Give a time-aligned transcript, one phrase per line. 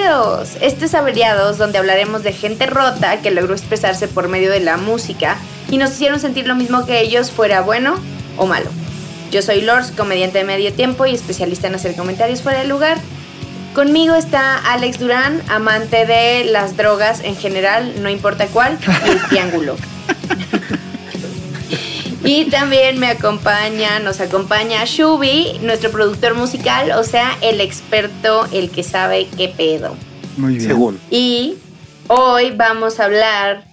[0.00, 0.56] Bienvenidos.
[0.62, 4.78] Esto es Averiados, donde hablaremos de gente rota que logró expresarse por medio de la
[4.78, 5.36] música
[5.70, 7.96] y nos hicieron sentir lo mismo que ellos, fuera bueno
[8.38, 8.70] o malo.
[9.30, 12.96] Yo soy Lors, comediante de medio tiempo y especialista en hacer comentarios fuera de lugar.
[13.74, 19.22] Conmigo está Alex Durán, amante de las drogas en general, no importa cuál, y el
[19.28, 19.76] triángulo.
[22.24, 28.70] y también me acompaña, nos acompaña Shubi, nuestro productor musical, o sea, el experto, el
[28.70, 29.96] que sabe qué pedo.
[30.36, 30.66] Muy bien.
[30.66, 31.00] Según.
[31.10, 31.56] Y
[32.08, 33.64] hoy vamos a hablar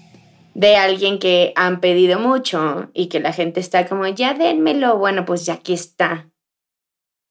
[0.54, 4.98] de alguien que han pedido mucho y que la gente está como, ya dénmelo.
[4.98, 6.30] Bueno, pues ya aquí está.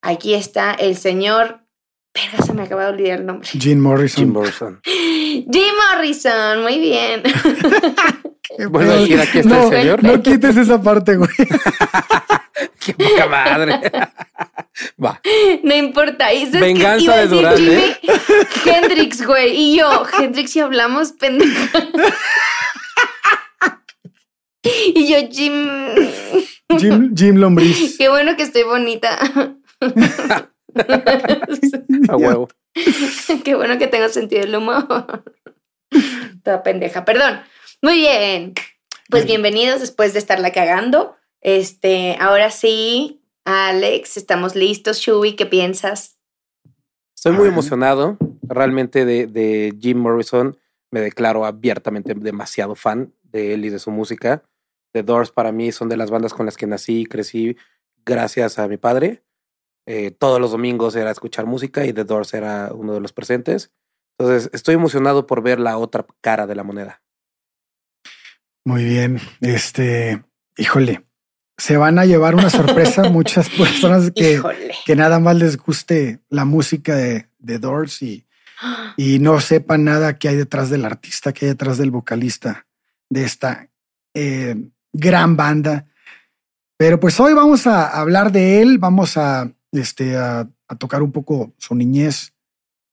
[0.02, 1.60] Aquí está el señor.
[2.14, 3.48] Verga, se me acaba de olvidar el nombre.
[3.48, 4.24] Jim Morrison.
[4.24, 4.80] Jim Morrison.
[4.84, 7.22] Jim Morrison, muy bien.
[8.70, 10.04] Bueno, No, decir aquí está no, el señor.
[10.04, 11.30] No quites esa parte, güey.
[12.84, 13.80] Qué poca madre.
[15.04, 15.20] Va.
[15.62, 16.28] No importa.
[16.60, 17.98] Venganza Iba a de decir Durán, ¿eh?
[18.64, 19.56] Hendrix, güey.
[19.56, 21.88] Y yo, Hendrix, si hablamos, pendeja.
[24.62, 25.68] y yo, Jim.
[26.78, 27.96] Jim, Jim Lombriz.
[27.98, 29.18] Qué bueno que estoy bonita.
[32.08, 32.48] A huevo.
[33.44, 35.24] Qué bueno que tengo sentido del humor.
[36.42, 37.04] Toda pendeja.
[37.04, 37.40] Perdón.
[37.82, 38.54] Muy bien.
[39.10, 41.16] Pues bienvenidos después de estarla cagando.
[41.40, 44.98] Este, ahora sí, Alex, estamos listos.
[44.98, 46.18] Shubi, ¿qué piensas?
[47.14, 48.16] Estoy muy emocionado.
[48.42, 50.56] Realmente de, de Jim Morrison
[50.90, 54.42] me declaro abiertamente demasiado fan de él y de su música.
[54.92, 57.56] The Doors para mí son de las bandas con las que nací y crecí
[58.04, 59.22] gracias a mi padre.
[59.86, 63.70] Eh, todos los domingos era escuchar música y The Doors era uno de los presentes.
[64.18, 67.02] Entonces estoy emocionado por ver la otra cara de la moneda.
[68.66, 69.20] Muy bien.
[69.40, 70.24] Este,
[70.56, 71.06] híjole,
[71.56, 74.42] se van a llevar una sorpresa muchas personas que,
[74.84, 78.26] que nada más les guste la música de, de Doors y,
[78.96, 82.66] y no sepan nada que hay detrás del artista, que hay detrás del vocalista
[83.08, 83.70] de esta
[84.14, 84.56] eh,
[84.92, 85.86] gran banda.
[86.76, 91.12] Pero pues hoy vamos a hablar de él, vamos a, este, a, a tocar un
[91.12, 92.34] poco su niñez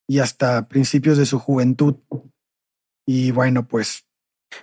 [0.06, 1.96] y hasta principios de su juventud.
[3.04, 4.03] Y bueno, pues,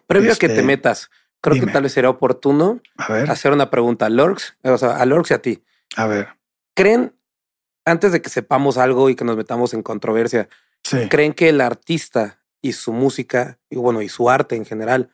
[0.08, 1.10] Previo a que Este, te metas,
[1.42, 1.68] creo dime.
[1.68, 5.06] que tal vez sería oportuno a ver, hacer una pregunta a Lorx, o sea, a
[5.06, 5.64] Lorx y a ti.
[5.96, 6.30] a ver.
[6.76, 7.16] ¿Creen,
[7.86, 10.48] antes de que sepamos algo y que nos metamos en controversia,
[10.84, 11.08] Sí.
[11.10, 15.10] creen que el artista y su música, y bueno, y su arte en general,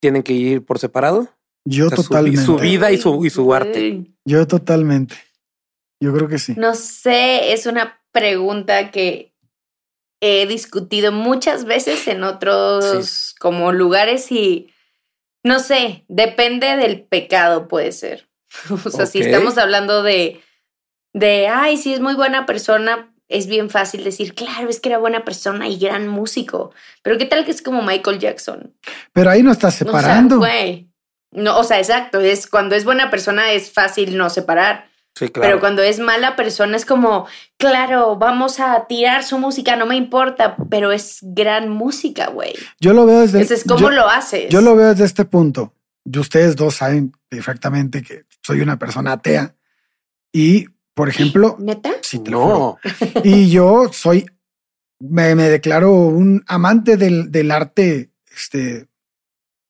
[0.00, 1.28] tienen que ir por separado?
[1.64, 2.42] Yo O sea, su- totalmente.
[2.42, 4.06] su vida y su, y su arte.
[4.24, 5.16] Yo totalmente.
[6.00, 6.54] Yo creo que sí.
[6.56, 9.33] No sé, es una pregunta que
[10.20, 14.70] he discutido muchas veces en otros como lugares y
[15.42, 18.28] no sé, depende del pecado puede ser.
[18.84, 20.40] O sea, si estamos hablando de
[21.12, 24.98] de ay, si es muy buena persona, es bien fácil decir, claro, es que era
[24.98, 26.72] buena persona y gran músico.
[27.02, 28.74] Pero qué tal que es como Michael Jackson?
[29.12, 30.38] Pero ahí no estás O sea, separando.
[30.38, 30.88] güey.
[31.30, 34.88] No, o sea, exacto, es cuando es buena persona es fácil no separar.
[35.16, 35.48] Sí, claro.
[35.48, 37.26] Pero cuando es mala persona es como,
[37.56, 42.54] claro, vamos a tirar su música, no me importa, pero es gran música, güey.
[42.80, 43.40] yo lo veo desde.
[43.40, 44.48] Ese es cómo yo, lo haces.
[44.50, 45.72] yo lo veo desde este punto.
[46.04, 49.54] Y ustedes dos saben perfectamente que soy una persona atea.
[50.32, 51.92] Y, por ejemplo, ¿Neta?
[52.28, 52.78] no,
[53.22, 54.26] Y yo soy,
[54.98, 58.88] me, me declaro un amante del, del arte, este,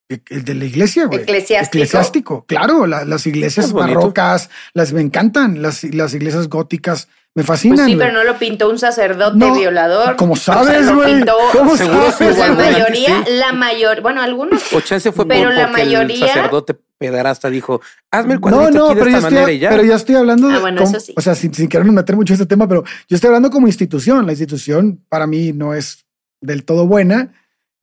[0.09, 1.21] el de la iglesia, güey.
[1.23, 1.79] Eclesiástico.
[1.79, 7.79] Eclesiástico, claro, la- las iglesias barrocas, las me encantan, las, las iglesias góticas me fascinan.
[7.79, 8.07] Pues sí, güey.
[8.09, 10.15] pero no lo pintó un sacerdote No, violador.
[10.17, 11.15] ¿Cómo O sea, sabes, lo güey?
[11.17, 13.33] pintó- ¿Cómo Seguro sabes, sí, La mayoría, Sí.
[13.33, 17.81] la mayor, bueno, algunos o chance fue Pero por, la mayoría- el sacerdote pederasta dijo,
[18.13, 19.69] hazme el No, cuadrito no, aquí de pero ya, esta estoy, manera y ya.
[19.71, 21.13] pero ya estoy hablando de, Ah, bueno, como- eso sí.
[21.17, 24.25] o sea, sin, sin meter mucho en este tema, pero yo estoy hablando como institución.
[24.27, 26.05] La institución para mí no es
[26.41, 27.33] del todo buena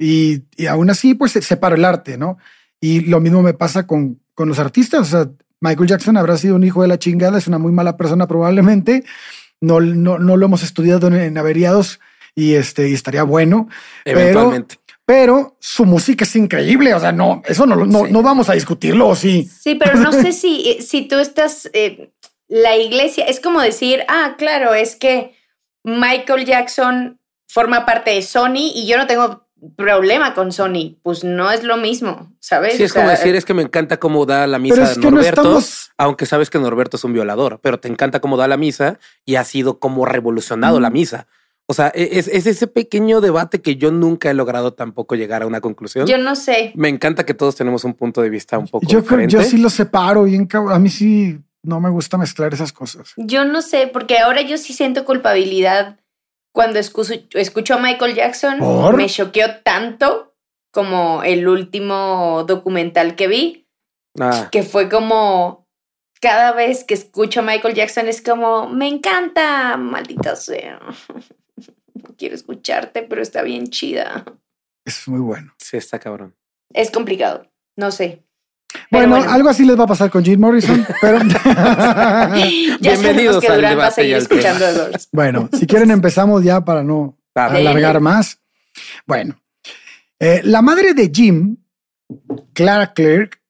[0.03, 2.37] y, y aún así, pues se- separo el arte, ¿no?
[2.79, 5.01] Y lo mismo me pasa con, con los artistas.
[5.01, 7.95] O sea, Michael Jackson habrá sido un hijo de la chingada, es una muy mala
[7.97, 9.03] persona probablemente.
[9.61, 11.99] No, no, no lo hemos estudiado en, en averiados
[12.33, 13.69] y este y estaría bueno.
[14.05, 14.75] Eventualmente.
[15.05, 16.93] Pero su música es increíble.
[16.95, 18.11] O sea, no, eso no, lo- no, Sí.
[18.11, 19.47] no vamos a discutirlo, ¿o sí.
[19.61, 21.69] Sí, pero no sé si, si tú estás.
[21.73, 22.11] eh,
[22.47, 25.35] la iglesia es como decir, ah, claro, es que
[25.83, 30.97] Michael Jackson forma parte de Sony y yo no tengo problema con Sony.
[31.03, 32.75] Pues no es lo mismo, ¿sabes?
[32.77, 34.95] Sí, es O sea, como decir, es que me encanta cómo da la misa de
[34.97, 38.47] no Norberto, estamos- aunque sabes que Norberto es un violador, pero te encanta cómo da
[38.47, 41.27] la misa y ha sido como revolucionado la misa.
[41.67, 45.43] O sea, e- es, es ese pequeño debate que yo nunca he logrado tampoco llegar
[45.43, 46.05] a una conclusión.
[46.07, 46.73] Yo no sé.
[46.75, 49.33] Me encanta que todos tenemos un punto de vista un poco Yo creo, diferente.
[49.35, 50.73] yo sí lo separo bien cabrón.
[50.73, 53.13] A mí sí no me gusta mezclar esas cosas.
[53.15, 55.97] Yo no sé, porque ahora yo sí siento culpabilidad
[56.53, 58.59] Cuando escucho, a Michael Jackson,
[58.95, 60.35] me choqueó tanto
[60.71, 63.67] como el último documental que vi,
[64.19, 64.49] ah.
[64.51, 65.67] que fue como
[66.21, 70.79] cada vez que escucho a Michael Jackson es como, me encanta, maldita sea.
[71.93, 74.25] No quiero escucharte, pero está bien chida.
[74.85, 75.53] Es muy bueno.
[75.59, 76.35] Sí, está cabrón.
[76.73, 78.23] Es complicado, no sé.
[78.89, 81.19] Bueno, algo así les va a pasar con Jim Morrison, pero
[82.79, 84.65] bienvenidos que Durán va a seguir escuchando
[85.11, 88.39] Bueno, si quieren empezamos ya para no alargar más.
[89.05, 89.41] Bueno,
[90.19, 91.57] eh, la madre de Jim,
[92.53, 93.41] Clara Clerk,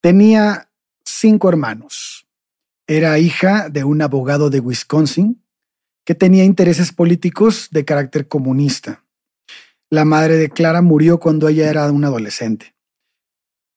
[0.00, 0.70] tenía
[1.04, 2.26] cinco hermanos.
[2.86, 5.42] Era hija de un abogado de Wisconsin
[6.04, 9.04] que tenía intereses políticos de carácter comunista.
[9.90, 12.74] La madre de Clara murió cuando ella era una adolescente.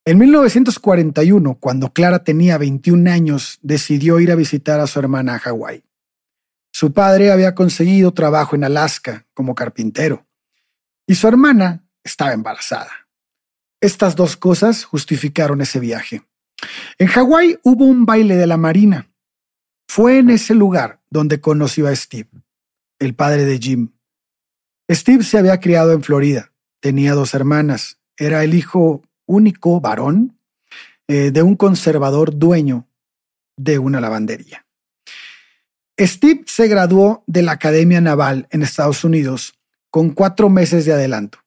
[0.03, 5.39] En 1941, cuando Clara tenía 21 años, decidió ir a visitar a su hermana a
[5.39, 5.83] Hawái.
[6.73, 10.25] Su padre había conseguido trabajo en Alaska como carpintero
[11.05, 13.07] y su hermana estaba embarazada.
[13.79, 16.23] Estas dos cosas justificaron ese viaje.
[16.97, 19.11] En Hawái hubo un baile de la Marina.
[19.87, 22.29] Fue en ese lugar donde conoció a Steve,
[22.97, 23.91] el padre de Jim.
[24.89, 30.37] Steve se había criado en Florida, tenía dos hermanas, era el hijo único varón
[31.07, 32.87] eh, de un conservador dueño
[33.57, 34.65] de una lavandería.
[35.99, 39.53] Steve se graduó de la Academia Naval en Estados Unidos
[39.89, 41.39] con cuatro meses de adelanto,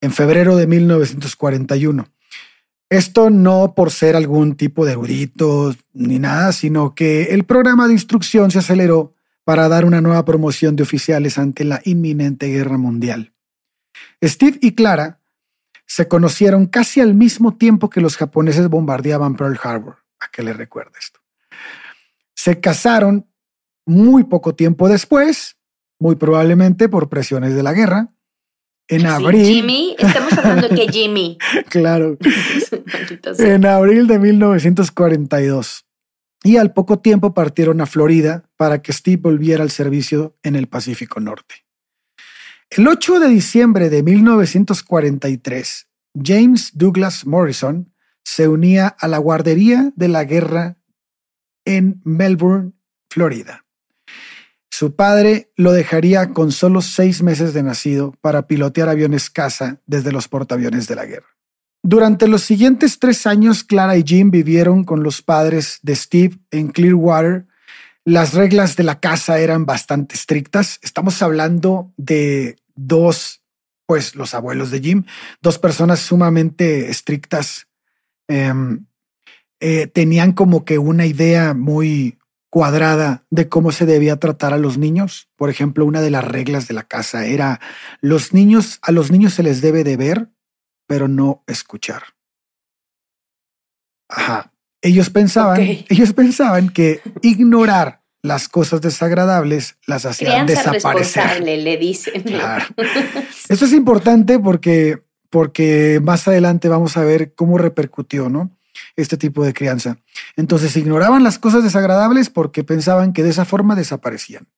[0.00, 2.08] en febrero de 1941.
[2.88, 7.92] Esto no por ser algún tipo de erudito ni nada, sino que el programa de
[7.94, 9.14] instrucción se aceleró
[9.44, 13.32] para dar una nueva promoción de oficiales ante la inminente guerra mundial.
[14.22, 15.20] Steve y Clara
[15.88, 19.96] se conocieron casi al mismo tiempo que los japoneses bombardeaban Pearl Harbor.
[20.20, 21.20] ¿A qué le recuerda esto?
[22.34, 23.26] Se casaron
[23.86, 25.56] muy poco tiempo después,
[25.98, 28.12] muy probablemente por presiones de la guerra,
[28.86, 29.46] en abril.
[29.46, 31.38] Jimmy, estamos hablando de que Jimmy.
[31.68, 32.18] claro.
[33.38, 35.86] en abril de 1942.
[36.44, 40.68] Y al poco tiempo partieron a Florida para que Steve volviera al servicio en el
[40.68, 41.67] Pacífico Norte.
[42.70, 45.88] El 8 de diciembre de 1943,
[46.22, 47.94] James Douglas Morrison
[48.24, 50.76] se unía a la guardería de la guerra
[51.64, 52.72] en Melbourne,
[53.08, 53.64] Florida.
[54.70, 60.12] Su padre lo dejaría con solo seis meses de nacido para pilotear aviones caza desde
[60.12, 61.26] los portaaviones de la guerra.
[61.82, 66.68] Durante los siguientes tres años, Clara y Jim vivieron con los padres de Steve en
[66.68, 67.47] Clearwater.
[68.08, 70.80] Las reglas de la casa eran bastante estrictas.
[70.80, 73.42] Estamos hablando de dos,
[73.84, 75.04] pues los abuelos de Jim,
[75.42, 77.68] dos personas sumamente estrictas.
[78.26, 78.86] Em,
[79.60, 82.18] eh, tenían como que una idea muy
[82.48, 85.28] cuadrada de cómo se debía tratar a los niños.
[85.36, 87.60] Por ejemplo, una de las reglas de la casa era
[88.00, 90.30] los niños, a los niños se les debe de ver,
[90.86, 92.04] pero no escuchar.
[94.08, 94.50] Ajá.
[94.80, 101.42] Ellos pensaban, ellos pensaban que ignorar las cosas desagradables las hacían desaparecer.
[101.42, 102.22] le dicen.
[102.22, 102.66] Claro.
[103.48, 108.50] Esto es importante porque, porque más adelante vamos a ver cómo repercutió, ¿no?
[108.96, 109.98] este tipo de crianza.
[110.36, 114.48] Entonces ignoraban las cosas desagradables porque pensaban que de esa forma desaparecían.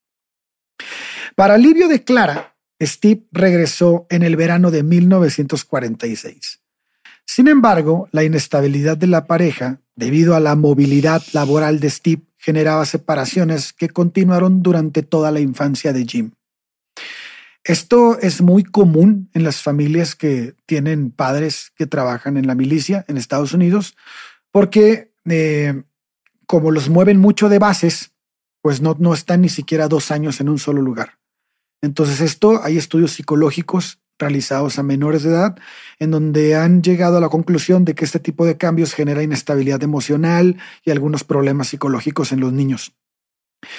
[1.36, 6.60] Para alivio de Clara, Steve regresó en el verano de 1946.
[7.26, 12.86] Sin embargo, la inestabilidad de la pareja, debido a la movilidad laboral de Steve, generaba
[12.86, 16.32] separaciones que continuaron durante toda la infancia de Jim.
[17.62, 23.04] Esto es muy común en las familias que tienen padres que trabajan en la milicia
[23.06, 23.94] en Estados Unidos,
[24.50, 25.82] porque eh,
[26.46, 28.12] como los mueven mucho de bases,
[28.62, 31.18] pues no, no están ni siquiera dos años en un solo lugar.
[31.82, 35.56] Entonces esto, hay estudios psicológicos realizados a menores de edad
[35.98, 39.82] en donde han llegado a la conclusión de que este tipo de cambios genera inestabilidad
[39.82, 42.92] emocional y algunos problemas psicológicos en los niños.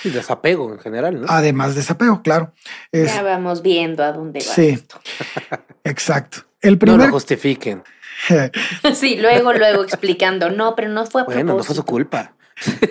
[0.03, 1.27] Y desapego en general, ¿no?
[1.27, 2.53] Además, desapego, claro.
[2.91, 4.53] ya vamos viendo a dónde va.
[4.53, 4.79] Sí,
[5.83, 6.39] exacto.
[6.62, 7.00] El primer...
[7.00, 7.83] No lo justifiquen.
[8.93, 12.36] sí, luego, luego explicando, no, pero no fue a Bueno, no fue su culpa.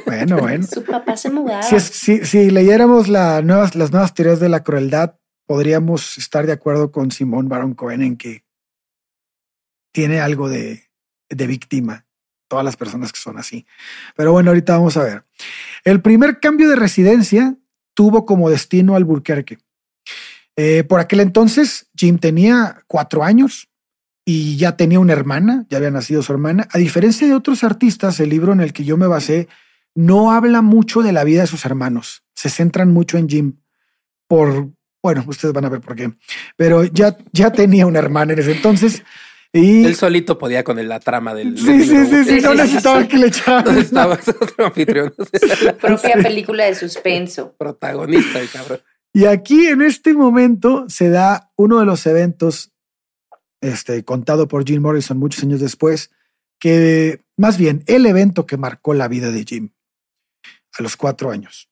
[0.07, 0.67] Bueno, bueno.
[0.67, 1.63] Su papá se mudaba.
[1.63, 5.15] Si, si, leyéramos las nuevas, las nuevas teorías de la crueldad,
[5.51, 8.45] podríamos estar de acuerdo con Simón Baron Cohen en que
[9.93, 10.85] tiene algo de,
[11.29, 12.07] de víctima
[12.47, 13.67] todas las personas que son así.
[14.15, 15.25] Pero bueno, ahorita vamos a ver.
[15.83, 17.57] El primer cambio de residencia
[17.95, 19.59] tuvo como destino Alburquerque.
[20.55, 23.69] Eh, por aquel entonces, Jim tenía cuatro años
[24.25, 26.69] y ya tenía una hermana, ya había nacido su hermana.
[26.71, 29.49] A diferencia de otros artistas, el libro en el que yo me basé
[29.97, 32.23] no habla mucho de la vida de sus hermanos.
[32.37, 33.57] Se centran mucho en Jim
[34.29, 34.71] por
[35.03, 36.13] Bueno, ustedes van a ver por qué.
[36.57, 39.03] Pero ya, ya tenía una hermana en ese entonces.
[39.53, 41.59] Y Él solito podía con el- la trama del.
[41.59, 43.65] sí, del sí, sí, sí, Sí, no necesitaba que le echaran.
[43.65, 45.13] ¿Dónde estaba otro anfitrión?
[45.81, 47.55] Propia película de suspenso.
[47.59, 48.81] Protagonista, el cabrón.
[49.13, 52.71] Y aquí en este momento se da uno de los eventos,
[53.61, 56.11] este, contado por Jim Morrison muchos años después,
[56.61, 59.71] que más bien el evento que marcó la vida de Jim
[60.79, 61.70] a los cuatro años.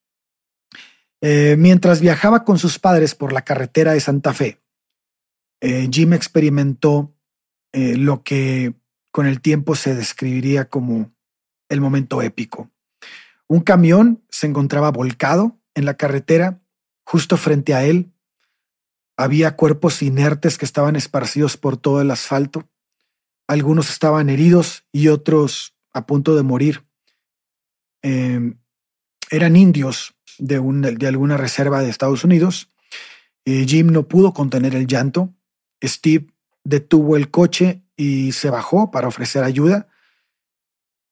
[1.21, 4.61] Eh, mientras viajaba con sus padres por la carretera de Santa Fe,
[5.61, 7.15] eh, Jim experimentó
[7.73, 8.75] eh, lo que
[9.11, 11.13] con el tiempo se describiría como
[11.69, 12.71] el momento épico.
[13.49, 16.61] Un camión se encontraba volcado en la carretera
[17.11, 18.13] Justo frente a él
[19.17, 22.69] había cuerpos inertes que estaban esparcidos por todo el asfalto.
[23.47, 26.85] Algunos estaban heridos y otros a punto de morir.
[28.03, 28.55] Eh,
[29.31, 32.71] eran indios de, un, de alguna reserva de Estados Unidos.
[33.45, 35.35] Eh, Jim no pudo contener el llanto.
[35.83, 36.27] Steve
[36.65, 39.89] detuvo el coche y se bajó para ofrecer ayuda.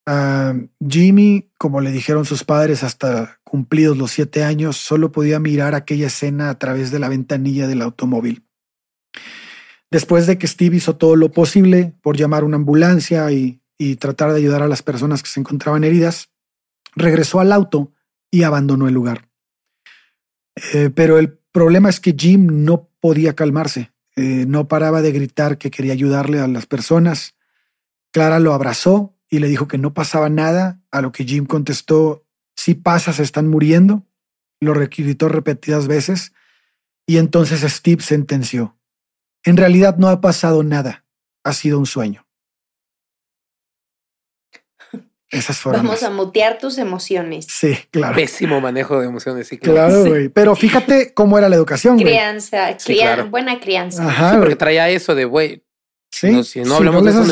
[0.05, 5.75] Ah, Jimmy, como le dijeron sus padres hasta cumplidos los siete años, solo podía mirar
[5.75, 8.45] aquella escena a través de la ventanilla del automóvil.
[9.91, 14.31] Después de que Steve hizo todo lo posible por llamar una ambulancia y, y tratar
[14.31, 16.29] de ayudar a las personas que se encontraban heridas,
[16.95, 17.91] regresó al auto
[18.31, 19.29] y abandonó el lugar.
[20.73, 25.57] Eh, pero el problema es que Jim no podía calmarse, eh, no paraba de gritar
[25.57, 27.35] que quería ayudarle a las personas.
[28.11, 32.25] Clara lo abrazó y le dijo que no pasaba nada, a lo que Jim contestó,
[32.55, 34.05] si pasa, se están muriendo.
[34.59, 36.33] Lo requirió repetidas veces
[37.07, 38.77] y entonces Steve sentenció,
[39.43, 41.05] en realidad no ha pasado nada,
[41.43, 42.26] ha sido un sueño.
[45.29, 45.83] Esas fueron.
[45.85, 47.47] Vamos a mutear tus emociones.
[47.49, 48.15] Sí, claro.
[48.15, 49.47] Pésimo manejo de emociones.
[49.47, 50.09] Sí, Claro, Sí.
[50.09, 50.29] güey.
[50.29, 52.05] Pero fíjate cómo era la educación, güey.
[52.05, 53.29] Crianza, Sí, claro.
[53.29, 54.07] buena crianza.
[54.07, 55.63] Ajá, Sí, porque traía eso de, güey,
[56.11, 56.31] Sí.
[56.31, 57.25] no, si no hablamos de eso,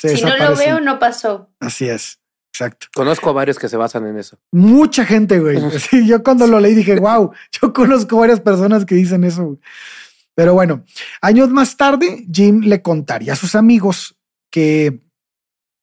[0.00, 1.50] se si no lo veo, no pasó.
[1.60, 2.20] Así es.
[2.52, 2.86] Exacto.
[2.94, 4.38] conozco a varios que se basan en eso.
[4.52, 5.58] Mucha gente, güey.
[5.80, 9.44] Sí, yo cuando lo leí dije, wow, yo conozco varias personas que dicen eso.
[9.44, 9.58] güey.
[10.36, 10.84] Pero bueno,
[11.20, 14.16] años más tarde, Jim le contaría a sus amigos
[14.50, 15.00] que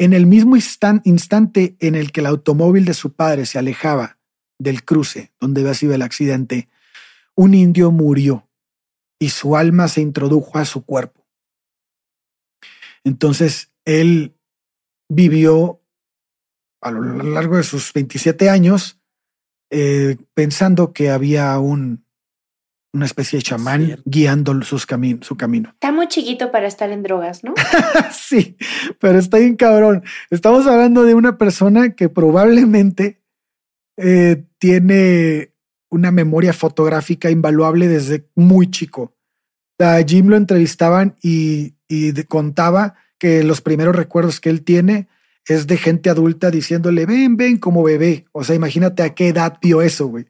[0.02, 4.18] en el mismo instan- instante en el que el automóvil de su padre se alejaba
[4.58, 6.70] del cruce donde había sido el accidente,
[7.36, 8.50] un indio murió
[9.20, 11.28] y su alma se introdujo a su cuerpo.
[13.04, 14.36] Entonces, él
[15.08, 15.84] vivió
[16.82, 19.00] a lo largo de sus 27 años
[19.70, 22.08] eh, pensando que había un,
[22.94, 25.70] una especie de chamán guiando sus cami- su camino.
[25.74, 27.54] Está muy chiquito para estar en drogas, ¿no?
[28.12, 28.58] sí,
[29.00, 30.04] pero está bien cabrón.
[30.30, 33.22] Estamos hablando de una persona que probablemente
[33.98, 35.54] eh, tiene
[35.90, 39.16] una memoria fotográfica invaluable desde muy chico.
[39.80, 45.08] A Jim lo entrevistaban y, y de- contaba que los primeros recuerdos que él tiene
[45.48, 48.26] es de gente adulta diciéndole, ven, ven como bebé.
[48.32, 50.26] O sea, imagínate a qué edad vio eso, güey.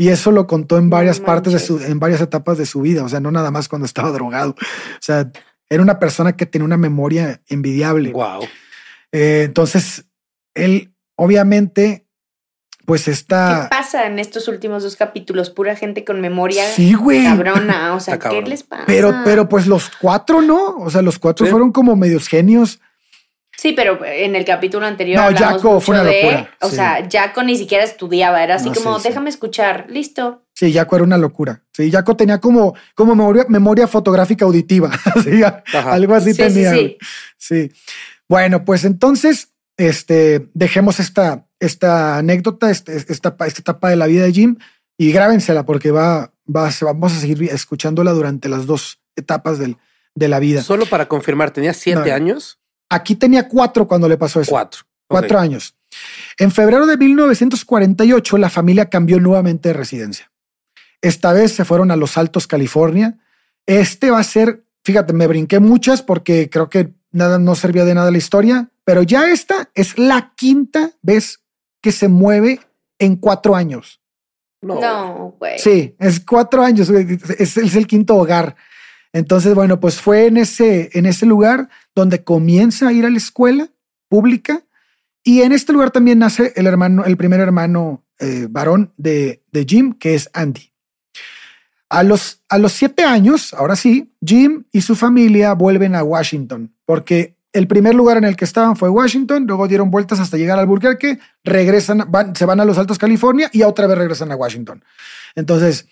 [0.00, 2.80] Y eso lo contó en No varias partes de su, en varias etapas de su
[2.80, 3.04] vida.
[3.04, 4.52] O sea, no nada más cuando estaba drogado.
[4.52, 5.30] O sea,
[5.68, 8.10] era una persona que tenía una memoria envidiable.
[8.12, 8.42] Wow.
[9.12, 10.06] Eh, entonces,
[10.54, 12.06] él obviamente,
[12.86, 13.68] pues ¿Qué está.
[13.70, 15.50] pasa en estos últimos dos capítulos?
[15.50, 17.22] Pura gente con memoria Sí, güey.
[17.24, 17.94] cabrona.
[17.94, 18.84] O sea, ¿qué les pasa?
[18.86, 20.76] Pero, pero pues los cuatro no.
[20.78, 21.50] O sea, los cuatro Sí.
[21.52, 22.80] fueron como medios genios.
[23.60, 25.18] Sí, pero en el capítulo anterior.
[25.20, 26.76] No, hablamos Jaco fue una de- locura, O sí.
[26.76, 28.42] sea, Jaco ni siquiera estudiaba.
[28.42, 29.08] Era así No, como, sí, sí.
[29.08, 29.84] déjame escuchar.
[29.90, 30.46] Listo.
[30.54, 31.62] Sí, Jaco era una locura.
[31.74, 34.90] Sí, Jaco tenía como, como memoria, memoria fotográfica auditiva.
[35.84, 36.74] Algo así Sí, sí, tenía.
[37.36, 37.70] sí.
[38.30, 44.24] Bueno, pues entonces, este, dejemos esta, esta anécdota, este- esta, esta etapa de la vida
[44.24, 44.56] de Jim
[44.96, 49.76] y grábensela porque va, va, se- vamos a seguir escuchándola durante las dos etapas del,
[50.14, 50.62] de la vida.
[50.62, 52.14] Solo para confirmar, tenía siete No.
[52.14, 52.58] años,
[52.90, 54.50] Aquí tenía cuatro cuando le pasó eso.
[54.50, 54.82] cuatro.
[55.06, 55.74] Cuatro años.
[56.38, 60.30] En febrero de 1948, la familia cambió nuevamente de residencia.
[61.00, 63.18] Esta vez se fueron a Los Altos, California.
[63.66, 67.94] Este va a ser, fíjate, me brinqué muchas porque creo que nada no servía de
[67.94, 71.40] nada la historia, pero ya esta es la quinta vez
[71.80, 72.60] que se mueve
[72.98, 74.00] en cuatro años.
[74.62, 74.80] No.
[74.80, 75.58] No, güey.
[75.58, 78.56] Sí, es cuatro años, es, es el quinto hogar.
[79.12, 83.18] Entonces, bueno, pues fue en ese, en ese lugar donde comienza a ir a la
[83.18, 83.68] escuela
[84.08, 84.62] pública
[85.22, 89.64] y en este lugar también nace el hermano, el primer hermano eh, varón de, de
[89.64, 90.72] Jim, que es Andy.
[91.88, 96.72] A los, a los siete años, ahora sí, Jim y su familia vuelven a Washington
[96.86, 100.58] porque el primer lugar en el que estaban fue Washington, luego dieron vueltas hasta llegar
[100.58, 104.84] al Albuquerque, regresan, se van a los Altos California y otra vez regresan a Washington.
[105.34, 105.86] Entonces,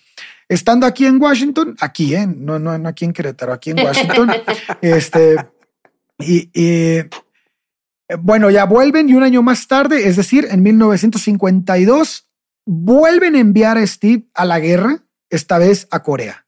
[0.47, 2.27] estando aquí en Washington, aquí, ¿eh?
[2.27, 4.31] no, no, no aquí en Querétaro, aquí en Washington,
[4.81, 5.35] este,
[6.19, 7.01] y,
[8.19, 12.29] bueno, ya vuelven y un año más tarde, es decir, en 1952,
[12.65, 16.45] vuelven a enviar a Steve a la guerra, esta vez a Corea.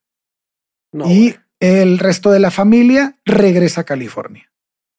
[1.05, 4.51] y el resto de la familia regresa a California.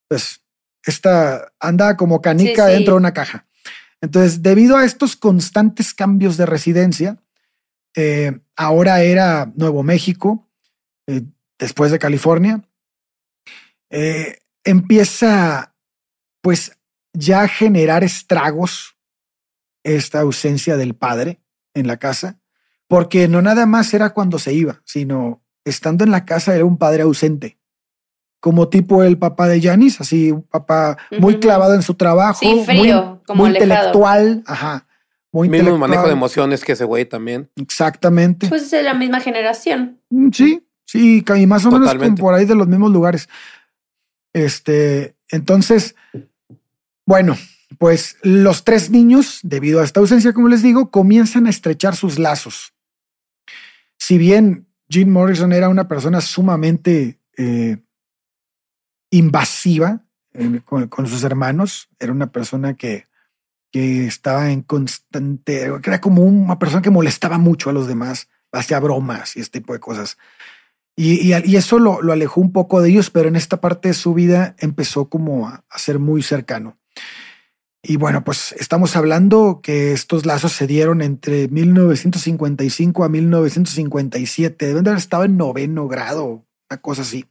[0.08, 0.42] Entonces,
[0.84, 3.46] esta anda como canica dentro de una caja.
[4.00, 7.18] Entonces, debido a estos constantes cambios de residencia,
[7.94, 10.48] eh, ahora era Nuevo México,
[11.06, 11.22] eh,
[11.58, 12.62] después de California,
[13.90, 15.74] eh, empieza
[16.40, 16.78] pues
[17.12, 18.96] ya a generar estragos
[19.84, 21.40] esta ausencia del padre
[21.74, 22.40] en la casa,
[22.88, 26.78] porque no nada más era cuando se iba, sino estando en la casa era un
[26.78, 27.58] padre ausente
[28.42, 32.64] como tipo el papá de Janis, así un papá muy clavado en su trabajo, sí,
[32.66, 34.84] frío, muy, muy intelectual, ajá,
[35.30, 37.48] muy Mismo manejo de emociones que ese güey también.
[37.54, 38.48] Exactamente.
[38.48, 40.00] Pues es de la misma generación.
[40.10, 43.28] Mm, sí, sí, y más o menos por ahí de los mismos lugares.
[44.32, 45.94] Este, entonces,
[47.06, 47.36] bueno,
[47.78, 52.18] pues los tres niños, debido a esta ausencia, como les digo, comienzan a estrechar sus
[52.18, 52.74] lazos.
[53.98, 57.78] Si bien Jim Morrison era una persona sumamente eh,
[59.10, 60.04] invasiva
[60.64, 61.88] con, sus hermanos.
[61.98, 63.06] Era una persona que,
[63.70, 68.80] que estaba en constante, era como una persona que molestaba mucho a los demás, hacía
[68.80, 70.18] bromas y este tipo de cosas.
[70.94, 74.12] Y, y, eso lo, alejó un poco de ellos, pero en esta parte de su
[74.12, 76.78] vida empezó como a, ser muy cercano.
[77.82, 84.66] Y bueno, pues estamos hablando que estos lazos se dieron entre 1955 a 1957.
[84.66, 87.24] Deben de haber estado en noveno grado, una cosa así.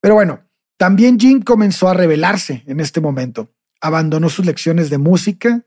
[0.00, 0.44] Pero bueno,
[0.76, 3.52] también Jim comenzó a rebelarse en este momento.
[3.80, 5.64] Abandonó sus lecciones de música,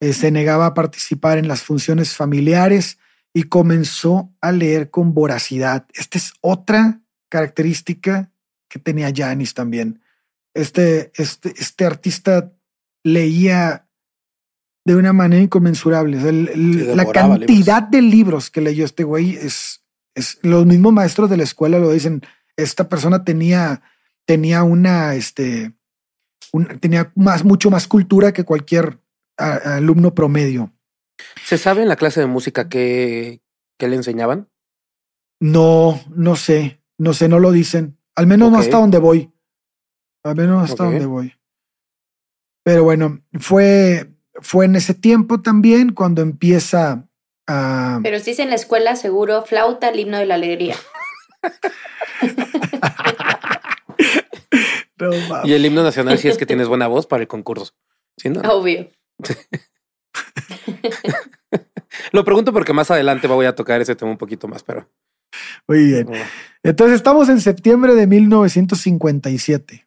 [0.00, 2.98] eh, se negaba a participar en las funciones familiares
[3.36, 5.86] y comenzó a leer con voracidad.
[5.92, 8.32] Esta es otra característica
[8.66, 10.00] que tenía Janis también.
[10.54, 12.54] Este, este, este artista
[13.04, 13.90] leía
[14.86, 16.18] de una manera inconmensurable.
[16.94, 21.42] la cantidad de libros que leyó este güey es, es, los mismos maestros de la
[21.42, 22.22] escuela lo dicen.
[22.56, 23.82] Esta persona tenía
[24.26, 25.72] tenía una, este,
[26.80, 28.98] tenía más, mucho más cultura que cualquier
[29.36, 30.72] alumno promedio.
[31.44, 33.40] ¿Se sabe en la clase de música qué,
[33.78, 34.48] qué le enseñaban?
[35.40, 37.98] No, no sé, no sé, no lo dicen.
[38.14, 39.32] Al menos no hasta donde voy.
[40.24, 41.34] Al menos hasta donde voy.
[42.64, 47.06] Pero bueno, fue, fue en ese tiempo también cuando empieza
[47.46, 48.00] a...
[48.02, 50.74] Pero si es en la escuela, seguro, flauta, el himno de la alegría.
[55.44, 57.72] y el himno nacional si es que tienes buena voz para el concurso.
[58.48, 58.90] Obvio.
[62.12, 64.88] Lo pregunto porque más adelante voy a tocar ese tema un poquito más, pero.
[65.66, 66.08] Muy bien.
[66.62, 69.86] Entonces estamos en septiembre de 1957.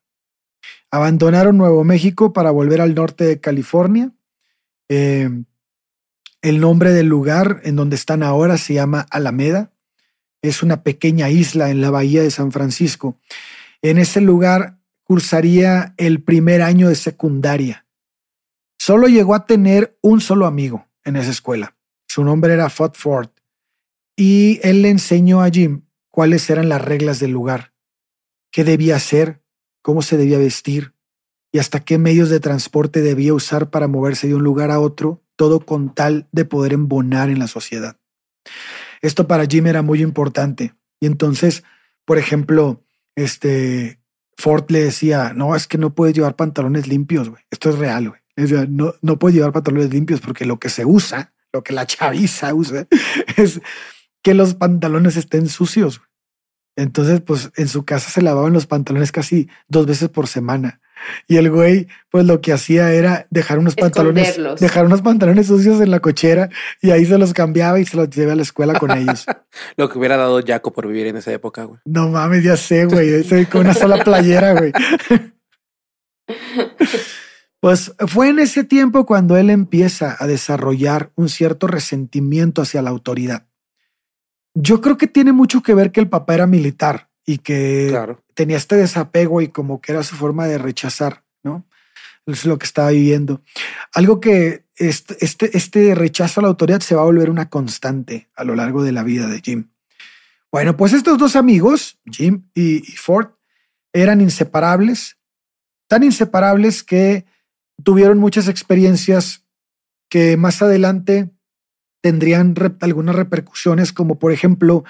[0.92, 4.12] Abandonaron Nuevo México para volver al norte de California.
[4.90, 5.30] Eh,
[6.42, 9.72] el nombre del lugar en donde están ahora se llama Alameda.
[10.42, 13.20] Es una pequeña isla en la bahía de San Francisco.
[13.82, 17.86] En ese lugar cursaría el primer año de secundaria.
[18.80, 21.76] Solo llegó a tener un solo amigo en esa escuela.
[22.08, 23.30] Su nombre era Fod Ford.
[24.16, 27.74] Y él le enseñó a Jim cuáles eran las reglas del lugar,
[28.52, 29.42] qué debía hacer,
[29.82, 30.94] cómo se debía vestir
[31.52, 35.24] y hasta qué medios de transporte debía usar para moverse de un lugar a otro,
[35.36, 37.98] todo con tal de poder embonar en la sociedad.
[39.02, 40.74] Esto para Jim era muy importante.
[41.00, 41.64] Y entonces,
[42.06, 42.84] por ejemplo,
[43.16, 44.00] este,
[44.38, 47.44] Ford le decía, no, es que no puedes llevar pantalones limpios, güey.
[47.50, 48.22] Esto es real, güey.
[48.70, 52.54] No, no puedes llevar pantalones limpios porque lo que se usa, lo que la chaviza
[52.54, 52.88] usa,
[53.38, 53.62] es
[54.24, 56.02] que los pantalones estén sucios.
[56.76, 60.80] Entonces, pues en su casa se lavaban los pantalones casi dos veces por semana.
[61.28, 65.82] Y el güey, pues lo que hacía era dejar unos pantalones, dejar unos pantalones sucios
[65.82, 66.50] en la cochera
[66.82, 69.26] y ahí se los cambiaba y se los llevaba a la escuela con ellos.
[69.78, 71.80] lo que hubiera dado Jaco por vivir en esa época, güey.
[71.86, 73.24] No mames, ya sé, güey.
[73.46, 74.72] con una sola playera, güey.
[77.60, 82.90] pues fue en ese tiempo cuando él empieza a desarrollar un cierto resentimiento hacia la
[82.90, 83.48] autoridad.
[84.54, 87.96] Yo creo que tiene mucho que ver que el papá era militar y que
[88.34, 91.66] tenía este desapego y como que era su forma de rechazar, ¿no?
[92.26, 93.42] Es lo que estaba viviendo.
[93.94, 98.30] Algo que este, este, este rechazo a la autoridad se va a volver una constante
[98.36, 99.70] a lo largo de la vida de Jim.
[100.52, 103.32] Bueno, pues estos dos amigos, Jim y, Ford,
[103.94, 105.20] eran inseparables
[105.90, 107.26] tan inseparables que
[107.84, 109.46] tuvieron muchas experiencias
[110.10, 111.30] que más adelante
[112.02, 114.84] tendrían algunas repercusiones, como por ejemplo,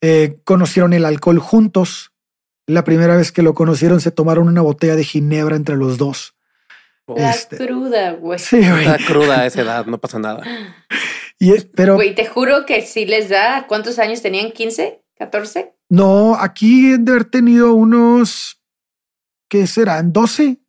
[0.00, 2.12] eh, conocieron el alcohol juntos.
[2.66, 6.34] La primera vez que lo conocieron se tomaron una botella de ginebra entre los dos.
[7.06, 8.38] La este, cruda, güey.
[8.38, 8.84] Sí, güey.
[8.84, 10.42] La cruda a esa edad, no pasa nada.
[11.38, 11.94] Y es, pero.
[11.94, 13.66] Güey, te juro que sí les da.
[13.66, 14.48] ¿Cuántos años tenían?
[14.48, 15.00] ¿15?
[15.18, 15.72] ¿14?
[15.88, 18.60] No, aquí de haber tenido unos.
[19.48, 20.12] ¿Qué serán?
[20.12, 20.60] ¿12?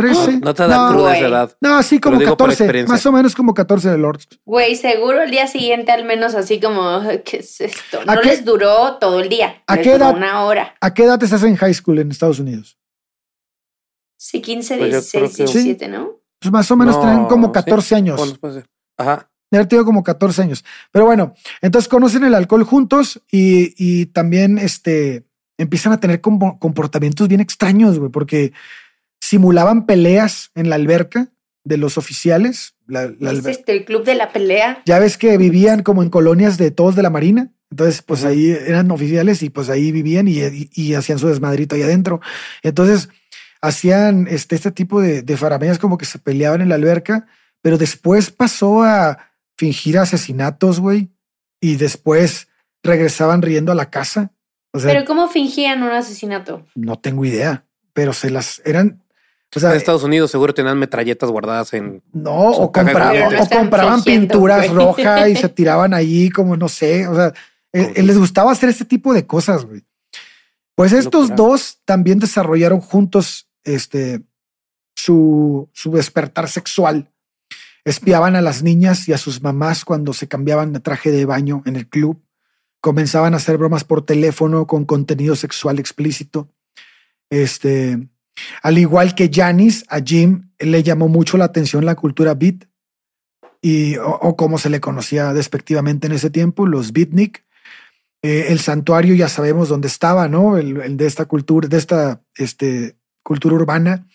[0.00, 0.38] 13.
[0.38, 1.56] No, te da cruda esa edad.
[1.60, 2.84] No, sí, como 14.
[2.86, 4.28] Más o menos como 14 de Lords.
[4.44, 8.04] Güey, seguro el día siguiente, al menos así como, ¿qué es esto?
[8.04, 9.62] No les duró todo el día.
[9.66, 10.16] ¿A qué edad?
[10.16, 10.74] Una hora.
[10.80, 12.78] ¿A qué edad estás en high school en Estados Unidos?
[14.16, 16.20] Sí, 15, 16, 17, ¿no?
[16.38, 18.38] Pues más o menos tienen como 14 años.
[18.96, 19.30] Ajá.
[19.50, 20.64] De haber tenido como 14 años.
[20.92, 25.24] Pero bueno, entonces conocen el alcohol juntos y, y también este,
[25.60, 28.52] empiezan a tener comportamientos bien extraños, güey, porque
[29.30, 31.28] simulaban peleas en la alberca
[31.62, 32.74] de los oficiales.
[32.88, 34.82] La, ¿Es este, el club de la pelea?
[34.86, 37.52] Ya ves que vivían como en colonias de todos de la Marina.
[37.70, 40.40] Entonces, pues ahí eran oficiales y pues ahí vivían y,
[40.74, 42.20] y, hacían su desmadrito ahí adentro.
[42.64, 43.08] Entonces,
[43.60, 47.28] hacían este, este tipo de, de como que se peleaban en la alberca,
[47.62, 51.10] pero después pasó a fingir asesinatos, güey,
[51.60, 52.48] y después
[52.82, 54.32] regresaban riendo a la casa.
[54.72, 56.66] pero ¿cómo fingían un asesinato?
[56.74, 59.04] No tengo idea, pero se las eran
[59.56, 62.02] en Estados Unidos seguro tenían metralletas guardadas en.
[62.12, 67.06] No, o, compraban, o compraban pinturas rojas y se tiraban allí como no sé.
[67.08, 67.32] O sea,
[67.72, 69.84] eh, les gustaba hacer este tipo de cosas, güey.
[70.74, 74.22] Pues estos dos también desarrollaron juntos este
[74.96, 77.10] su, su despertar sexual.
[77.84, 81.62] Espiaban a las niñas y a sus mamás cuando se cambiaban de traje de baño
[81.66, 82.22] en el club.
[82.80, 86.48] Comenzaban a hacer bromas por teléfono con contenido sexual explícito.
[87.30, 88.08] Este,
[88.62, 92.70] al igual que Janis, a Jim le llamó mucho la atención la cultura beat
[93.62, 97.44] y, o, como se le conocía despectivamente en ese tiempo, los beatnik.
[98.22, 100.56] Eh, el santuario ya sabemos dónde estaba, ¿no?
[100.58, 104.06] El, de esta cultura, de esta este, cultura urbana,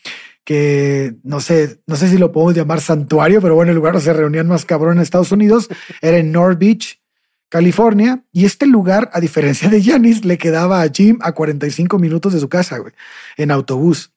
[0.44, 4.06] que no sé, no sé si lo podemos llamar santuario, pero bueno, el lugar donde
[4.06, 5.70] se reunían más cabrón en Estados Unidos
[6.02, 7.02] era en North Beach,
[7.50, 8.24] California.
[8.32, 12.40] Y este lugar, a diferencia de Janis, le quedaba a Jim a 45 minutos de
[12.40, 12.94] su casa, güey,
[13.38, 14.15] en autobús.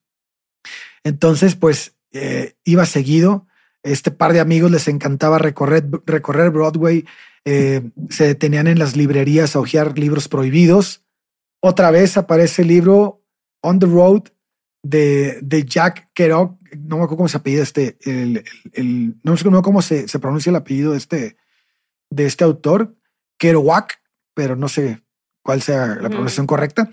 [1.03, 3.47] Entonces, pues eh, iba seguido.
[3.83, 7.05] Este par de amigos les encantaba recorrer, recorrer Broadway.
[7.45, 11.03] Eh, se detenían en las librerías a hojear libros prohibidos.
[11.61, 13.23] Otra vez aparece el libro
[13.61, 14.23] On the Road
[14.83, 16.57] de, de Jack Kerouac.
[16.77, 20.51] No me acuerdo cómo se apellida este, el, el, no sé cómo se, se, pronuncia
[20.51, 21.37] el apellido de este,
[22.11, 22.95] de este autor,
[23.37, 23.99] Kerouac,
[24.35, 25.01] pero no sé
[25.41, 26.89] cuál sea la pronunciación correcta.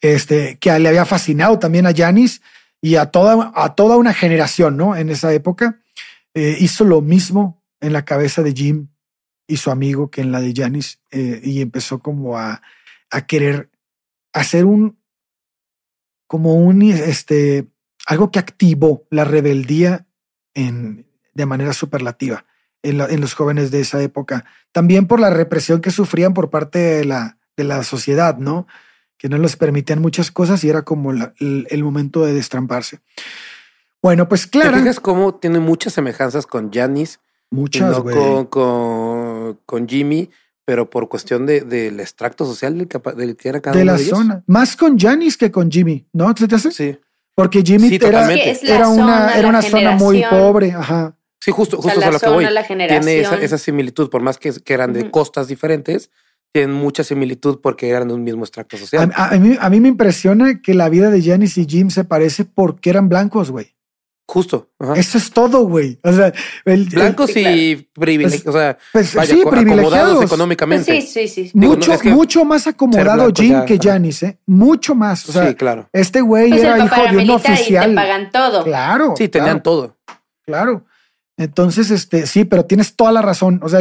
[0.00, 2.42] Este, que le había fascinado también a Janis
[2.84, 4.94] y a toda, a toda una generación, ¿no?
[4.94, 5.80] En esa época
[6.34, 8.88] eh, hizo lo mismo en la cabeza de Jim
[9.46, 12.60] y su amigo que en la de Janis eh, y empezó como a,
[13.10, 13.70] a, querer
[14.34, 14.98] hacer un,
[16.26, 17.70] como un, este,
[18.04, 20.06] algo que activó la rebeldía
[20.52, 22.44] en, de manera superlativa
[22.82, 24.44] en, en, los jóvenes de esa época.
[24.72, 28.66] También por la represión que sufrían por parte de la, de la sociedad, ¿no?
[29.18, 33.00] Que no les permitían muchas cosas y era como el, momento de destramparse.
[34.02, 34.72] Bueno, pues claro.
[34.72, 37.20] ¿Te fijas cómo tiene muchas semejanzas con Janis?
[37.50, 40.28] Muchas, con, con, con, Jimmy,
[40.64, 44.04] pero por cuestión de, del extracto social del que, era cada de uno la de
[44.04, 44.44] zona.
[44.46, 46.34] Más con Janis que con Jimmy, ¿no?
[46.36, 46.72] ¿Se te hace?
[46.72, 46.98] Sí.
[47.34, 50.72] Porque Jimmy era, era, una, era una zona muy pobre.
[50.72, 51.16] Ajá.
[51.44, 52.46] Sí, justo, justo a lo que voy.
[52.66, 56.10] Tiene esa, esa, similitud, por más que, que eran de costas diferentes,
[56.54, 59.10] tienen mucha similitud porque eran de un mismo extracto social.
[59.16, 62.44] A, mí, a mí me impresiona que la vida de Janice y Jim se parece
[62.44, 63.74] porque eran blancos, güey.
[64.24, 64.70] Justo.
[64.94, 65.98] Eso es todo, güey.
[66.04, 66.32] O sea,
[66.64, 68.54] blancos y privilegiados.
[68.54, 71.02] o sea, pues, sí, acomodados económicamente.
[71.02, 71.50] Sí, sí, sí.
[71.54, 74.38] mucho, mucho más acomodado Jim que Janice, ¿eh?
[74.46, 75.28] Mucho más.
[75.28, 75.88] O sea, sí, claro.
[75.92, 77.86] Este güey pues era hijo de un oficial.
[77.86, 78.62] Y te pagan todo.
[78.62, 79.14] Claro.
[79.18, 79.96] Sí, tenían todo.
[80.46, 80.86] Claro.
[81.36, 83.58] Entonces, este, sí, pero tienes toda la razón.
[83.64, 83.80] O sea,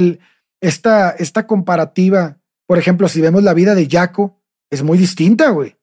[0.59, 5.75] esta, esta comparativa por ejemplo, si vemos la vida de Jaco, es muy distinta, güey.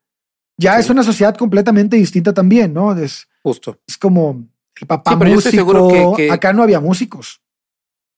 [0.57, 2.97] Ya es una sociedad completamente distinta también, ¿no?
[2.97, 3.79] Es, Justo.
[3.87, 4.47] Es como
[4.79, 6.14] el papá músico.
[6.16, 7.40] Que, Acá no había músicos.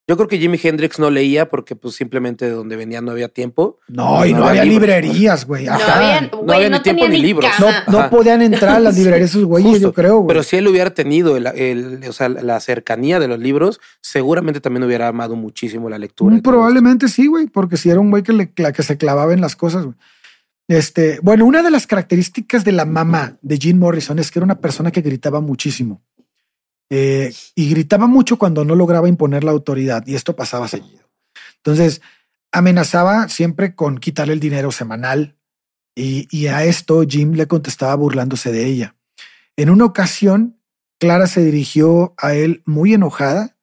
[0.05, 3.29] Yo creo que Jimi Hendrix no leía porque pues simplemente de donde venía no había
[3.29, 3.79] tiempo.
[3.87, 5.65] No, y no, había, librerías, güey.
[5.65, 7.49] No había, no había ni tiempo ni, libros.
[7.87, 10.17] No, podían entrar a las librerías esos güeyes, yo creo.
[10.17, 10.27] Güey.
[10.27, 14.83] Pero si él hubiera tenido el, o sea, la cercanía de los libros, seguramente también
[14.83, 16.37] hubiera amado muchísimo la lectura.
[16.43, 19.55] probablemente sí, güey, porque si era un güey que, le, que se clavaba en las
[19.55, 19.95] cosas, güey.
[20.67, 24.45] Este, bueno, una de las características de la mamá de Jim Morrison es que era
[24.45, 26.01] una persona que gritaba muchísimo.
[26.89, 31.03] Eh, y gritaba mucho cuando no lograba imponer la autoridad, y esto pasaba seguido.
[31.57, 32.01] Entonces,
[32.51, 35.37] amenazaba siempre con quitarle el dinero semanal,
[35.95, 38.95] y, y a esto Jim le contestaba burlándose de ella.
[39.55, 40.59] En una ocasión,
[40.99, 43.57] Clara se dirigió a él muy enojada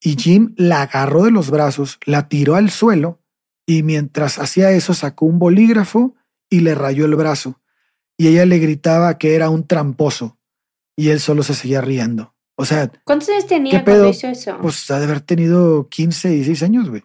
[0.00, 3.22] y Jim la agarró de los brazos, la tiró al suelo
[3.66, 6.14] y mientras hacía eso sacó un bolígrafo
[6.50, 7.60] y le rayó el brazo.
[8.18, 10.38] Y ella le gritaba que era un tramposo
[10.96, 12.31] y él solo se seguía riendo.
[12.56, 14.58] O sea, ¿cuántos años tenía cuando hizo eso?
[14.60, 17.02] Pues ha de haber tenido 15, 16 años, güey.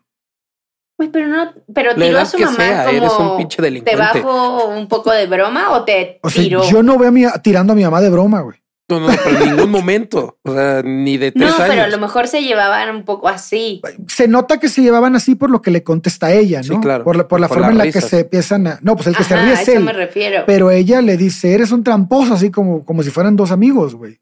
[0.99, 3.91] Uy, pero no, pero tiró a su mamá como un pinche delincuente.
[3.91, 7.23] ¿Te bajo un poco de broma o te o sea, yo no veo a mi,
[7.43, 8.57] tirando a mi mamá de broma, güey.
[8.89, 10.39] No, no, pero en ningún momento.
[10.43, 13.81] O sea, ni de tres No, pero a lo mejor se llevaban un poco así.
[14.07, 16.75] Se nota que se llevaban así por lo que le contesta ella, ¿no?
[16.75, 17.03] Sí, claro.
[17.03, 18.79] Por la, por la forma en la que se empiezan a.
[18.81, 19.83] No, pues el que se ríe es él.
[19.83, 20.43] me refiero.
[20.47, 24.19] Pero ella le dice, eres un tramposo, así como, como si fueran dos amigos, güey.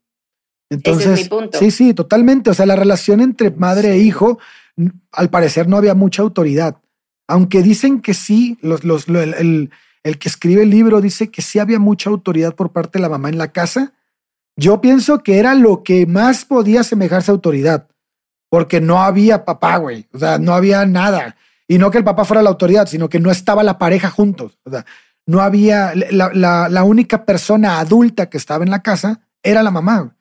[0.70, 1.58] Entonces, Ese es mi punto.
[1.58, 2.50] sí, sí, totalmente.
[2.50, 4.38] O sea, la relación entre madre e hijo,
[5.12, 6.76] al parecer no había mucha autoridad.
[7.28, 9.70] Aunque dicen que sí, los, los, el,
[10.02, 13.08] el que escribe el libro dice que sí había mucha autoridad por parte de la
[13.08, 13.92] mamá en la casa
[14.56, 17.88] yo pienso que era lo que más podía asemejarse a autoridad,
[18.48, 20.06] porque no había papá, güey.
[20.14, 21.36] O sea, no había nada.
[21.68, 24.58] Y no que el papá fuera la autoridad, sino que no estaba la pareja juntos.
[24.64, 24.86] O sea,
[25.26, 30.15] no había, la, la, única persona adulta que estaba en la casa era la mamá.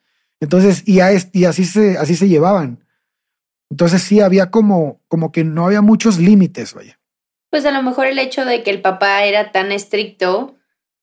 [0.46, 1.00] Entonces, y,
[1.34, 2.84] y así, se, así se llevaban.
[3.72, 7.00] Entonces sí había como, como que no había muchos límites, vaya.
[7.50, 10.56] Pues a lo mejor el hecho de que el papá era tan estricto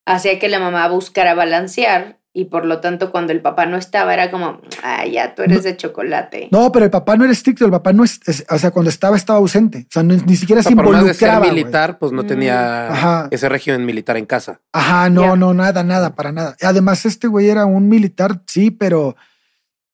[0.06, 4.14] hacía que la mamá buscara balancear y por lo tanto cuando el papá no estaba
[4.14, 6.48] era como, ay, ya tú eres de chocolate.
[6.50, 9.16] No, pero el papá no era estricto, el papá no es, o sea, cuando estaba
[9.16, 11.12] estaba ausente, o sea, ni siquiera se involucraba.
[11.12, 14.60] ser militar, pues no tenía ese régimen militar en casa.
[14.72, 16.56] Ajá, no, no, nada, nada, para nada.
[16.62, 19.14] Además, este güey era un militar, sí, pero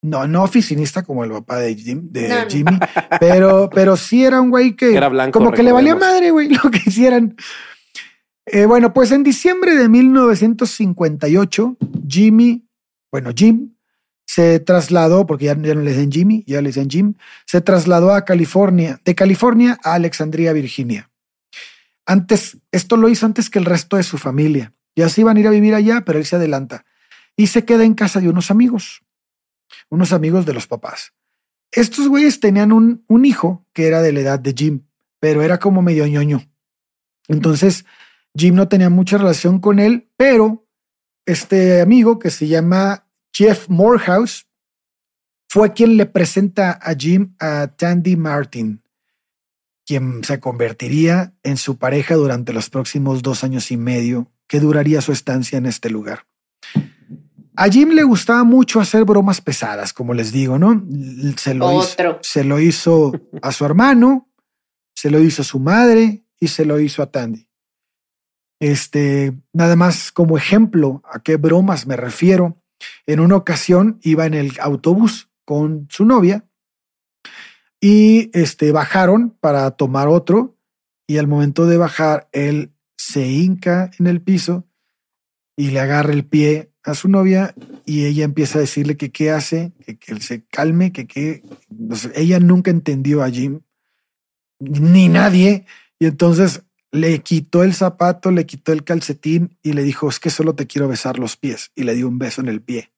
[0.09, 2.79] no, no oficinista como el papá de, de Jimmy,
[3.21, 6.49] pero, pero sí era un güey que era blanco, como que le valía madre, güey,
[6.65, 7.37] lo que hicieran.
[8.47, 11.77] Eh, bueno, pues en diciembre de 1958,
[12.09, 12.67] Jimmy,
[13.13, 13.75] bueno, Jim,
[14.27, 17.15] se trasladó, porque ya, no le dicen Jimmy, ya le dicen Jim,
[17.47, 21.11] se trasladó a California, de California a Alexandria, Virginia.
[22.07, 24.73] Antes, esto lo hizo antes que el resto de su familia.
[24.97, 26.85] Ya se iban a ir a vivir allá, pero él se adelanta
[27.39, 29.03] y se queda en casa de unos amigos,
[29.89, 31.13] unos amigos de los papás.
[31.71, 34.85] Estos güeyes tenían un, un hijo que era de la edad de Jim,
[35.21, 36.43] pero era como medio ñoño.
[37.29, 37.85] Entonces,
[38.37, 40.67] Jim no tenía mucha relación con él, pero
[41.27, 44.47] este amigo que se llama Jeff Morehouse
[45.49, 48.83] fue quien le presenta a Jim a Tandy Martin,
[49.87, 55.01] quien se convertiría en su pareja durante los próximos dos años y medio que duraría
[55.01, 56.27] su estancia en este lugar.
[57.61, 60.87] A Jim le gustaba mucho hacer bromas pesadas, como les digo, ¿no?
[61.37, 63.11] Se lo, Hizo, se lo hizo
[63.43, 64.31] a su hermano,
[64.95, 67.49] se lo hizo a su madre y se lo hizo a Tandy.
[68.61, 72.63] Este, nada más como ejemplo a qué bromas me refiero.
[73.07, 76.49] En una ocasión iba en el autobús con su novia
[77.81, 80.57] y este, bajaron para tomar otro
[81.09, 84.65] y al momento de bajar él se hinca en el piso
[85.57, 89.31] y le agarra el pie a su novia y ella empieza a decirle que qué
[89.31, 91.43] hace, que, que él se calme, que qué.
[92.15, 93.61] ella nunca entendió a Jim,
[94.59, 95.67] ni nadie.
[95.99, 100.31] Y entonces le quitó el zapato, le quitó el calcetín y le dijo, es que
[100.31, 101.71] solo te quiero besar los pies.
[101.75, 102.93] Y le dio un beso en el pie.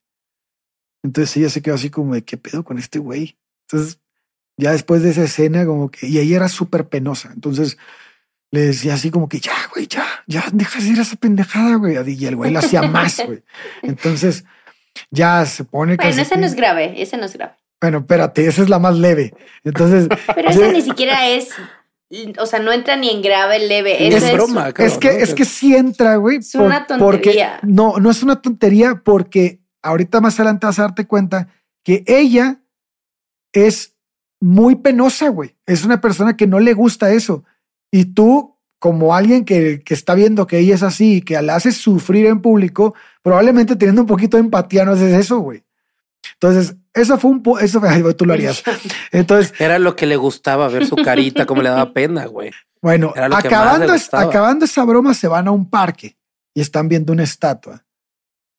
[1.03, 3.39] Entonces ella se quedó así como de, ¿qué pedo con este güey?
[3.63, 4.01] Entonces,
[4.57, 7.31] ya después de esa escena, como que, y ella era súper penosa.
[7.33, 7.79] Entonces
[8.51, 11.97] le decía así como que, ya, güey, ya, ya, deja de ir esa pendejada, güey.
[12.11, 13.43] Y el güey lo hacía más, güey.
[13.83, 14.45] Entonces,
[15.11, 15.97] ya se pone...
[15.97, 17.55] Bueno, ese no es grave, ese no es grave.
[17.81, 19.33] Bueno, espérate, esa es la más leve.
[19.65, 20.09] Entonces...
[20.35, 21.51] Pero esa ni siquiera es
[22.39, 24.09] o sea, no entra ni en grave, leve.
[24.09, 24.71] Es, broma.
[24.77, 26.39] Es, que, es que sí entra, güey.
[26.39, 27.61] Es una tontería.
[27.63, 31.49] no, no es una tontería porque ahorita más adelante vas a darte cuenta
[31.85, 32.61] que ella
[33.53, 33.95] es
[34.41, 35.57] muy penosa, güey.
[35.67, 37.45] Es una persona que no le gusta eso.
[37.91, 41.57] Y tú, como alguien que, que está viendo que ella es así y que la
[41.57, 45.65] haces sufrir en público, probablemente teniendo un poquito de empatía no haces eso, güey.
[46.35, 47.81] Entonces, eso fue un eso
[48.17, 48.63] tú lo harías.
[49.13, 52.51] Entonces era lo que le gustaba ver su carita, como le daba pena, güey.
[52.83, 56.17] Bueno, acabando, acabando esa broma, se van a un parque
[56.55, 57.85] y están viendo una estatua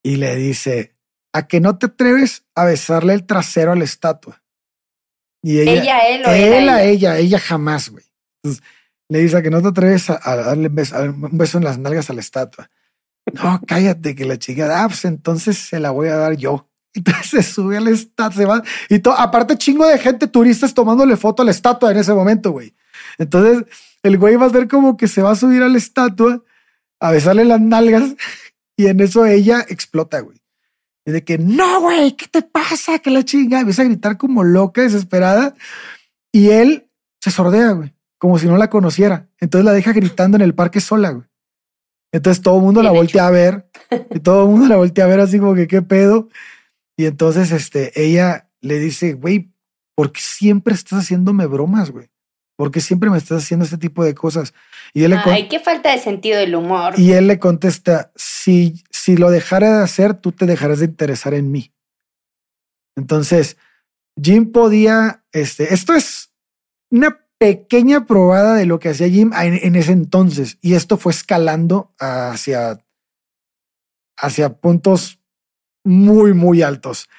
[0.04, 0.96] y le dice
[1.34, 4.44] a que no te atreves a besarle el trasero a la estatua.
[5.41, 8.06] Y ella, ella él, él, a ella, ella jamás, güey.
[9.12, 12.21] Le dice que no te atreves a, darle un beso, en las nalgas a la
[12.21, 12.71] estatua.
[13.34, 16.69] No, cállate, que la chica, ah, pues entonces se la voy a dar yo.
[16.93, 18.63] Entonces se sube a la estatua, se va.
[18.88, 22.52] Y todo, aparte, chingo de gente, turistas tomándole foto a la estatua en ese momento,
[22.52, 22.74] güey.
[23.17, 23.65] Entonces,
[24.02, 26.41] el güey va a ver como que se va a subir a la estatua,
[27.02, 28.15] a besarle las nalgas,
[28.78, 30.41] y en eso ella explota, güey.
[31.06, 33.00] Y de que, no, güey, ¿qué te pasa?
[33.00, 33.60] Que la chinga.
[33.60, 35.54] Empieza a gritar como loca, desesperada.
[36.32, 36.88] Y él
[37.19, 39.28] se sordea, güey, como si no la conociera.
[39.40, 41.26] Entonces la deja gritando en el parque sola, güey.
[42.12, 43.68] Entonces todo el mundo la voltea a ver.
[44.12, 46.30] Y todo el mundo la voltea a ver así como que, ¿qué pedo?
[46.96, 49.50] Y entonces este, ella le dice, güey,
[49.96, 52.12] ¿por qué siempre estás haciéndome bromas, güey?
[52.58, 54.54] ¿Por qué siempre me estás haciendo este tipo de cosas?
[54.94, 56.94] Y él Ay, qué falta de sentido del humor.
[56.98, 61.34] Y él le contesta, si, si lo dejara de hacer, tú te dejarás de interesar
[61.34, 61.74] en mí.
[62.96, 63.58] Entonces,
[64.22, 66.32] Jim podía, este, esto es
[66.92, 70.60] una pequeña probada de lo que hacía Jim en, ese entonces.
[70.62, 72.86] Y esto fue escalando hacia,
[74.16, 75.20] hacia puntos
[75.84, 77.10] muy, muy altos.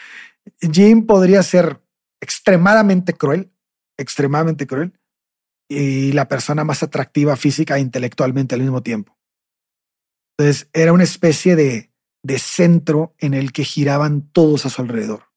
[0.60, 1.82] Jim podría ser
[2.20, 3.50] extremadamente cruel,
[3.98, 4.92] extremadamente cruel,
[5.68, 9.18] y la persona más atractiva física e intelectualmente al mismo tiempo.
[10.38, 11.90] Entonces era una especie de,
[12.22, 15.31] de centro en el que giraban todos a su alrededor.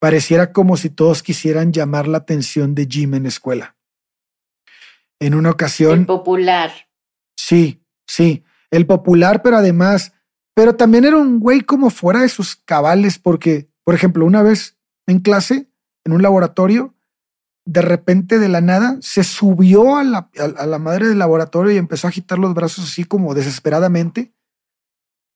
[0.00, 3.76] Pareciera como si todos quisieran llamar la atención de Jim en la escuela.
[5.20, 6.00] En una ocasión...
[6.00, 6.72] El popular.
[7.36, 10.14] Sí, sí, el popular, pero además,
[10.54, 14.78] pero también era un güey como fuera de sus cabales, porque, por ejemplo, una vez
[15.06, 15.70] en clase,
[16.04, 16.94] en un laboratorio,
[17.66, 21.76] de repente de la nada se subió a la, a, la, madre del laboratorio y
[21.76, 24.32] empezó a agitar los brazos así como desesperadamente.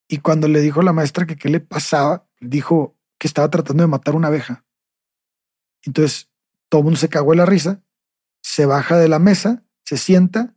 [0.08, 3.82] Y cuando le dijo a la maestra que qué le pasaba, dijo que estaba tratando
[3.82, 4.66] de matar una abeja.
[5.86, 6.28] Entonces
[6.68, 7.82] todo el mundo se cagó en la risa,
[8.42, 10.54] se baja de la mesa, se sienta,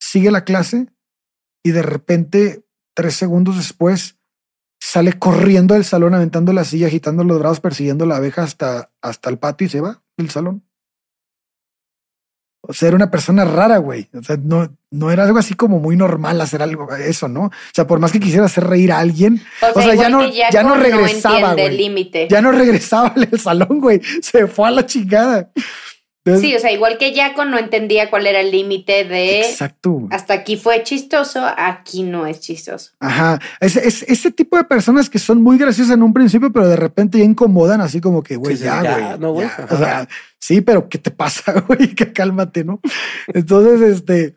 [0.00, 0.88] sigue la clase
[1.62, 4.18] y de repente, tres segundos después,
[4.80, 9.30] sale corriendo del salón, aventando la silla, agitando los brazos, persiguiendo la abeja hasta, hasta
[9.30, 10.64] el patio y se va del salón.
[12.62, 14.08] O sea, era una persona rara, güey.
[14.14, 17.44] O sea, no, no era algo así como muy normal hacer algo, eso, ¿no?
[17.44, 19.42] O sea, por más que quisiera hacer reír a alguien,
[19.74, 21.56] o sea, ya, no, ya, no regresaba.
[22.28, 24.00] ya no regresaba al salón, güey.
[24.22, 25.50] Se fue a la chingada
[26.24, 29.40] sí, o sea, igual que Jaco no entendía cuál era el límite de.
[29.40, 30.06] Exacto.
[30.10, 32.92] Hasta aquí fue chistoso, aquí no es chistoso.
[33.00, 33.40] Ajá.
[33.60, 37.18] Es, ese tipo de personas que son muy graciosas en un principio, pero de repente
[37.18, 39.18] ya incomodan, así como que, güey, ya, güey.
[39.18, 39.48] No, güey.
[39.70, 41.94] O sea, sí, pero ¿qué te pasa, güey?
[41.94, 42.80] Que cálmate, ¿no?
[43.28, 44.36] Entonces, este.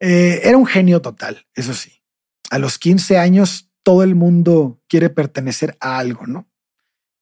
[0.00, 2.00] Eh, era un genio total, eso sí.
[2.50, 6.48] A los 15 años, todo el mundo quiere pertenecer a algo, ¿no?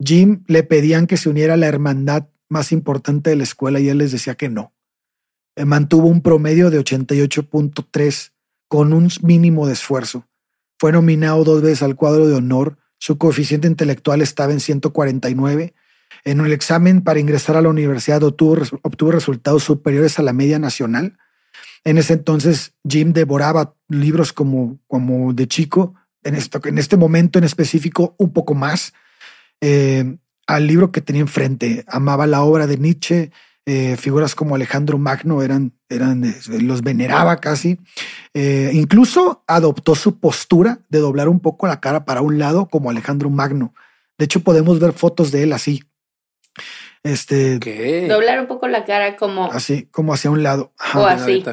[0.05, 3.89] Jim le pedían que se uniera a la hermandad más importante de la escuela y
[3.89, 4.73] él les decía que no.
[5.57, 8.33] Eh, mantuvo un promedio de 88.3
[8.69, 10.29] con un mínimo de esfuerzo.
[10.79, 12.77] Fue nominado dos veces al cuadro de honor.
[12.99, 15.75] Su coeficiente intelectual estaba en 149.
[16.25, 21.19] En el examen para ingresar a la universidad obtuvo, resultados superiores a la media nacional.
[21.85, 25.95] En ese entonces, Jim devoraba libros como, como de chico.
[26.23, 28.93] En, esto, en este momento en específico, un poco más.
[29.61, 31.85] Eh, al libro que tenía enfrente.
[31.89, 33.31] Amaba la obra de Nietzsche,
[33.69, 37.81] eh, figuras como Alejandro Magno eran, eran eh, los veneraba casi.
[38.33, 42.91] Eh, incluso adoptó su postura de doblar un poco la cara para un lado como
[42.91, 43.75] Alejandro Magno.
[44.19, 45.83] De hecho, podemos ver fotos de él así.
[47.03, 47.59] Este
[48.09, 50.73] doblar un poco la cara como así, como hacia un lado.
[50.95, 51.45] o así.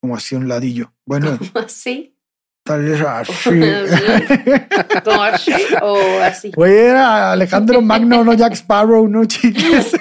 [0.00, 0.92] Como hacia un ladillo.
[1.04, 2.15] Bueno, así.
[2.66, 3.60] Tal vez así.
[5.04, 6.50] ¿Como así o así?
[6.50, 9.92] Güey, era Alejandro Magno, no Jack Sparrow, no chiques.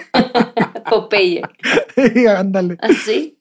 [0.90, 1.44] Popeye.
[2.36, 2.78] Ándale.
[2.82, 3.40] ¿Así?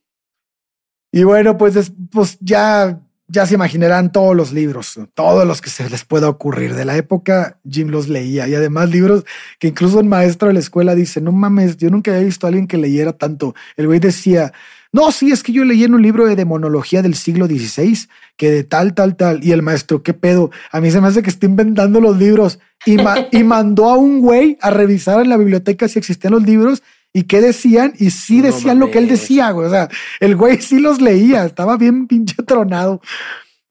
[1.10, 5.88] Y bueno, pues, pues ya, ya se imaginarán todos los libros, todos los que se
[5.88, 8.46] les pueda ocurrir de la época, Jim los leía.
[8.46, 9.25] Y además libros
[9.58, 12.48] que incluso el maestro de la escuela dice, no mames, yo nunca había visto a
[12.48, 13.54] alguien que leyera tanto.
[13.77, 14.52] El güey decía,
[14.94, 18.48] no, sí, es que yo leí en un libro de demonología del siglo XVI que
[18.52, 19.42] de tal, tal, tal.
[19.42, 20.52] Y el maestro, ¿qué pedo?
[20.70, 22.60] A mí se me hace que está inventando los libros.
[22.86, 22.98] Y,
[23.32, 27.24] y mandó a un güey a revisar en la biblioteca si existían los libros y
[27.24, 27.94] qué decían.
[27.98, 29.66] Y sí decían lo que él decía, güey.
[29.66, 29.88] O sea,
[30.20, 31.44] el güey sí los leía.
[31.44, 33.00] Estaba bien pinche tronado.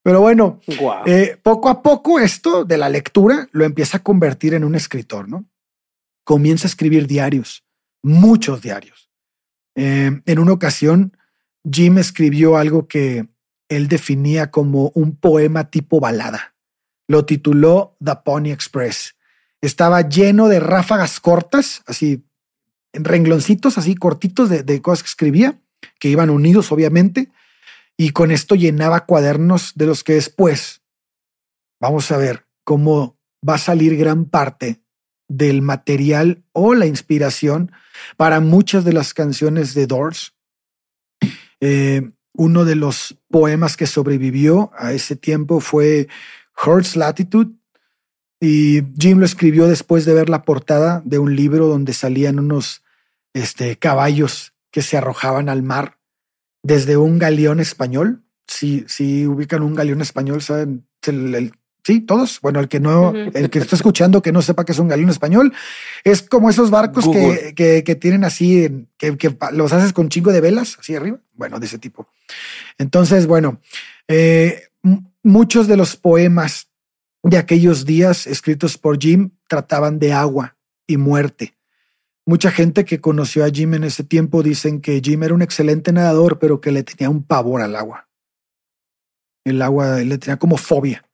[0.03, 0.59] Pero bueno,
[1.05, 5.30] eh, poco a poco esto de la lectura lo empieza a convertir en un escritor,
[5.30, 5.45] ¿no?
[6.26, 7.63] Comienza a escribir diarios,
[8.01, 9.03] muchos diarios.
[9.76, 11.17] Eh, en una ocasión,
[11.69, 13.28] Jim escribió algo que
[13.69, 16.55] él definía como un poema tipo balada.
[17.07, 19.15] Lo tituló The Pony Express.
[19.61, 22.24] Estaba lleno de ráfagas cortas, así
[22.93, 25.59] en rengloncitos así cortitos de, cosas que escribía.
[25.99, 27.30] que iban unidos, obviamente,
[27.97, 30.82] y con esto llenaba cuadernos de los que después
[31.80, 33.17] vamos a ver cómo
[33.47, 34.83] va a salir gran parte
[35.28, 37.71] del material o la inspiración
[38.17, 40.34] para muchas de las canciones de Doors.
[41.59, 46.07] Eh, uno de los poemas que sobrevivió a ese tiempo fue
[46.55, 47.51] Heart's Latitude,
[48.43, 52.84] y Jim lo escribió después de ver la portada de un libro donde salían unos
[53.34, 55.97] este, caballos que se arrojaban al mar
[56.61, 58.26] desde un galeón español.
[58.45, 60.86] Si, si ubican un galeón español, saben,
[61.84, 62.40] sí, todos.
[62.42, 65.10] Bueno, el que no, el que está escuchando que no sepa que es un galeón
[65.10, 65.54] español,
[66.04, 70.42] es como esos barcos que, que, tienen así, que, que, los haces con chingo de
[70.42, 71.20] velas, así arriba.
[71.34, 72.08] Bueno, de ese tipo.
[72.78, 73.60] Entonces, bueno,
[74.08, 74.64] eh,
[75.24, 76.70] muchos de los poemas
[77.24, 81.56] de aquellos días escritos por Jim trataban de agua y muerte.
[82.26, 85.92] Mucha gente que conoció a Jim en ese tiempo dicen que Jim era un excelente
[85.92, 88.08] nadador, pero que le tenía un pavor al agua.
[89.44, 91.06] El agua le tenía como fobia.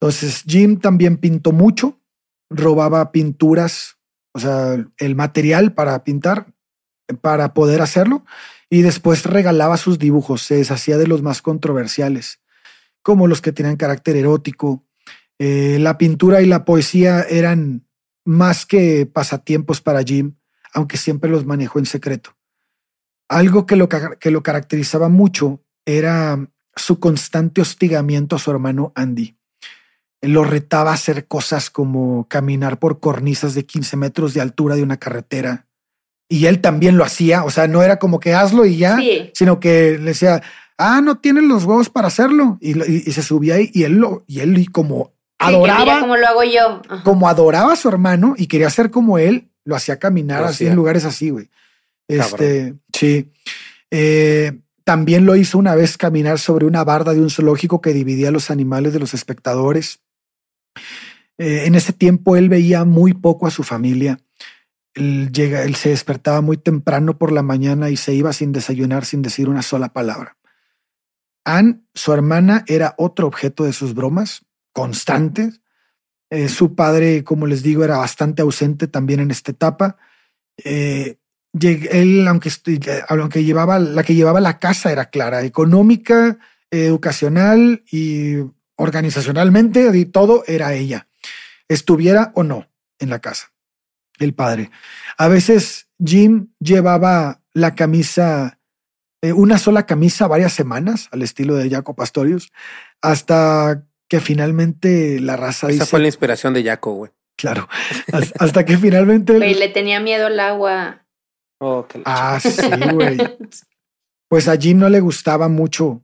[0.00, 1.98] Entonces, Jim también pintó mucho,
[2.50, 3.96] robaba pinturas,
[4.32, 6.52] o sea, el material para pintar,
[7.20, 8.24] para poder hacerlo,
[8.68, 12.40] y después regalaba sus dibujos, se deshacía de los más controversiales,
[13.02, 14.84] como los que tenían carácter erótico,
[15.38, 17.86] eh, la pintura y la poesía eran
[18.24, 20.36] más que pasatiempos para Jim,
[20.72, 22.36] aunque siempre los manejó en secreto.
[23.28, 29.33] Algo que lo, que lo caracterizaba mucho era su constante hostigamiento a su hermano Andy.
[30.26, 34.82] Lo retaba a hacer cosas como caminar por cornisas de 15 metros de altura de
[34.82, 35.66] una carretera.
[36.28, 38.98] Y él también lo hacía, o sea, no era como que hazlo y ya,
[39.34, 40.42] sino que le decía,
[40.78, 42.58] ah, no tienen los huevos para hacerlo.
[42.60, 42.74] Y,
[43.12, 46.00] se subía ahí y él, lo, y él como adoraba.
[46.00, 46.82] como lo hago yo.
[47.04, 50.76] Como adoraba a su hermano y quería ser como él, lo hacía caminar así en
[50.76, 51.50] lugares así, güey.
[52.08, 53.30] Este, sí.
[53.90, 58.30] Eh, también lo hizo una vez caminar sobre una barda de un zoológico que dividía
[58.30, 60.00] los animales de los espectadores.
[61.38, 64.18] Eh, en ese tiempo él veía muy poco a su familia.
[64.94, 69.04] Él, llega, él se despertaba muy temprano por la mañana y se iba sin desayunar,
[69.04, 70.36] sin decir una sola palabra.
[71.44, 75.60] Anne, su hermana, era otro objeto de sus bromas constantes.
[76.30, 79.96] Eh, su padre, como les digo, era bastante ausente también en esta etapa.
[80.56, 81.18] Eh,
[81.60, 82.50] él, aunque,
[83.08, 86.38] aunque llevaba la que llevaba la casa era clara, económica,
[86.70, 88.38] educacional y
[88.76, 91.08] organizacionalmente, y todo era ella,
[91.68, 92.68] estuviera o no
[92.98, 93.52] en la casa,
[94.18, 94.70] el padre.
[95.16, 98.60] A veces Jim llevaba la camisa,
[99.22, 102.52] eh, una sola camisa varias semanas, al estilo de Jaco Pastorius,
[103.00, 107.10] hasta que finalmente la raza Esa fue la inspiración de Jaco, güey.
[107.36, 107.68] Claro.
[108.38, 109.38] Hasta que finalmente.
[109.38, 111.04] le tenía miedo al agua.
[111.58, 113.18] Oh, ah, sí, güey.
[114.26, 116.02] Pues a Jim no le gustaba mucho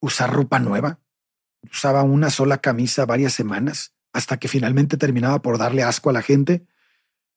[0.00, 1.00] usar ropa nueva.
[1.70, 6.22] Usaba una sola camisa varias semanas hasta que finalmente terminaba por darle asco a la
[6.22, 6.64] gente.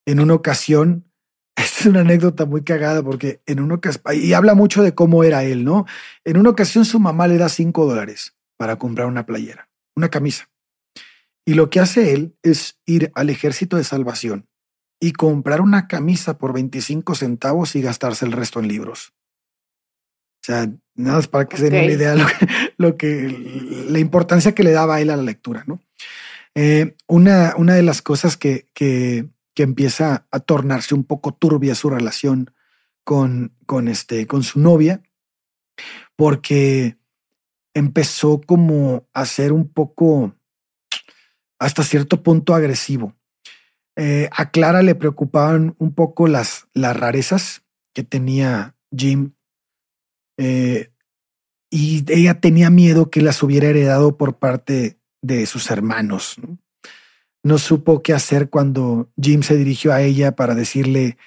[0.06, 1.12] En una ocasión,
[1.56, 5.44] es una anécdota muy cagada porque en una ocasión, y habla mucho de cómo era
[5.44, 5.86] él, ¿no?
[6.24, 10.50] En una ocasión su mamá le da cinco dólares para comprar una playera, una camisa.
[11.46, 14.48] Y lo que hace él es ir al ejército de salvación
[15.00, 19.14] y comprar una camisa por 25 centavos y gastarse el resto en libros.
[20.48, 22.16] O sea, nada más para que se den una idea
[22.78, 25.82] lo que, la importancia que le daba a él a la lectura, ¿no?
[26.56, 31.76] Eh, una, una de las cosas que, que, que, empieza a tornarse un poco turbia
[31.76, 32.52] su relación
[33.04, 35.04] con, con, este, con su novia,
[36.16, 36.98] porque
[37.74, 40.34] empezó como a ser un poco,
[41.60, 43.18] hasta cierto punto, agresivo.
[43.98, 49.34] Eh, a Clara le preocupaban un poco las, las rarezas que tenía Jim.
[50.38, 50.92] Eh,
[51.70, 56.38] y ella tenía miedo que las hubiera heredado por parte de sus hermanos.
[57.44, 57.58] ¿no?
[57.58, 61.18] supo qué hacer cuando Jim se dirigió a ella para decirle,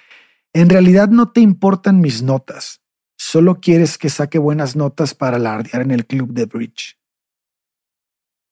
[0.53, 2.81] en realidad no te importan mis notas,
[3.23, 6.97] Solo quieres que saque buenas notas para alardear en el club de bridge.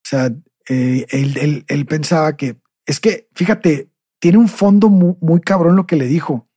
[0.04, 0.32] O sea,
[0.68, 2.56] eh, él, pensaba que
[2.86, 3.90] es que, fíjate,
[4.20, 6.48] tiene un fondo muy, cabrón lo que le dijo.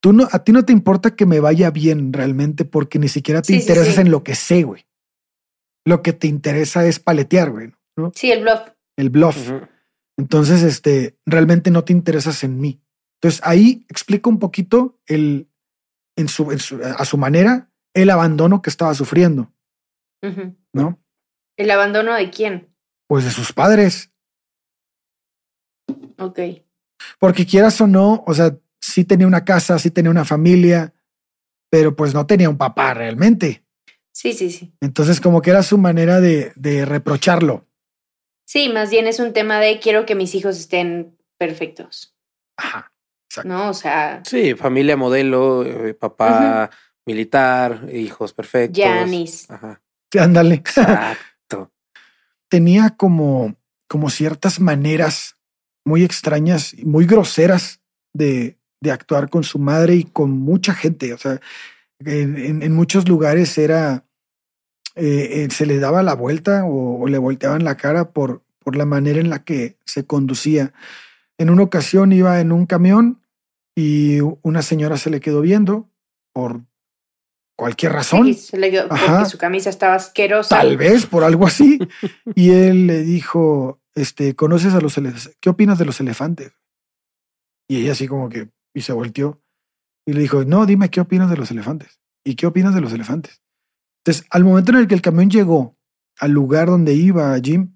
[0.00, 3.42] Tú no, a ti no te importa que me vaya bien realmente porque ni siquiera
[3.42, 4.86] te interesas en lo que sé, güey.
[5.84, 7.72] Lo que te interesa es paletear, güey.
[7.96, 8.12] ¿no?
[8.14, 8.60] Sí, el bluff.
[8.96, 9.52] El bluff.
[10.16, 12.80] Entonces, este, realmente no te interesas en mí.
[13.16, 15.48] Entonces ahí explica un poquito el,
[16.16, 19.52] en su, a su manera el abandono que estaba sufriendo.
[20.72, 21.00] ¿No?
[21.56, 22.68] ¿El abandono de quién?
[23.06, 24.10] Pues de sus padres.
[26.18, 26.40] Ok.
[27.18, 30.94] Porque quieras o no, o sea, sí tenía una casa, sí tenía una familia,
[31.70, 33.64] pero pues no tenía un papá realmente.
[34.12, 34.72] Sí, sí, sí.
[34.80, 37.66] Entonces como que era su manera de, de reprocharlo.
[38.46, 42.16] Sí, más bien es un tema de quiero que mis hijos estén perfectos.
[42.56, 42.92] Ajá.
[43.28, 43.48] Exacto.
[43.48, 43.68] ¿No?
[43.68, 46.70] O sea, Sí, familia modelo, eh, papá
[47.04, 48.82] militar, hijos perfectos.
[48.82, 49.50] Janis.
[49.50, 49.82] Ajá.
[50.18, 50.54] Ándale.
[50.64, 51.72] Exacto.
[52.48, 53.56] tenía como,
[53.88, 55.36] como ciertas maneras
[55.84, 57.80] muy extrañas y muy groseras
[58.14, 61.12] de, de actuar con su madre y con mucha gente.
[61.12, 61.40] O sea,
[62.00, 64.04] en, muchos lugares era,
[64.94, 68.76] eh, eh, se le daba la vuelta o, o le volteaban la cara por, por
[68.76, 70.72] la manera en la que se conducía.
[71.38, 73.22] En una ocasión iba en un camión
[73.76, 75.90] y una señora se le quedó viendo
[76.32, 76.62] por
[77.56, 78.26] cualquier razón.
[78.26, 79.18] sí, se le quedó Ajá.
[79.18, 80.56] porque su camisa estaba asquerosa.
[80.56, 81.78] Tal vez por algo así.
[82.34, 85.36] y él le dijo, este, ¿conoces a los elefantes?
[85.40, 86.52] ¿Qué opinas de los elefantes?
[87.68, 89.42] Y ella así como que, y se volteó
[90.06, 92.00] y le dijo, no, dime qué opinas de los elefantes.
[92.24, 93.42] ¿Y qué opinas de los elefantes?
[94.04, 95.76] Entonces, al momento en el que el camión llegó
[96.18, 97.72] al lugar donde iba Jim,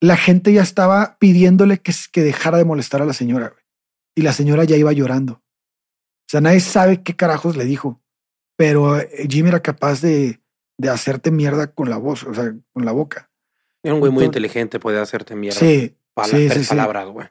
[0.00, 3.48] la gente ya estaba pidiéndole que, que dejara de molestar a la señora.
[3.50, 3.62] güey.
[4.16, 5.34] Y la señora ya iba llorando.
[5.34, 8.02] O sea, nadie sabe qué carajos le dijo,
[8.56, 10.40] pero eh, Jim era capaz de,
[10.78, 13.30] de hacerte mierda con la voz, o sea, con la boca.
[13.82, 15.58] Era un güey muy Entonces- inteligente, puede hacerte mierda.
[15.58, 16.68] Sí, Pala- sí, sí.
[16.68, 17.28] palabras, güey.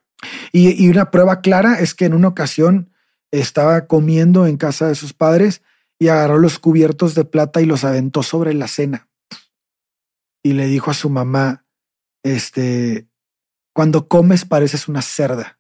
[0.52, 2.91] Y, y una prueba clara es que en una ocasión
[3.32, 5.62] estaba comiendo en casa de sus padres
[6.00, 9.08] y agarró los cubiertos de plata y los aventó sobre la cena.
[10.44, 11.66] Y le dijo a su mamá,
[12.24, 13.08] este,
[13.74, 15.60] cuando comes pareces una cerda.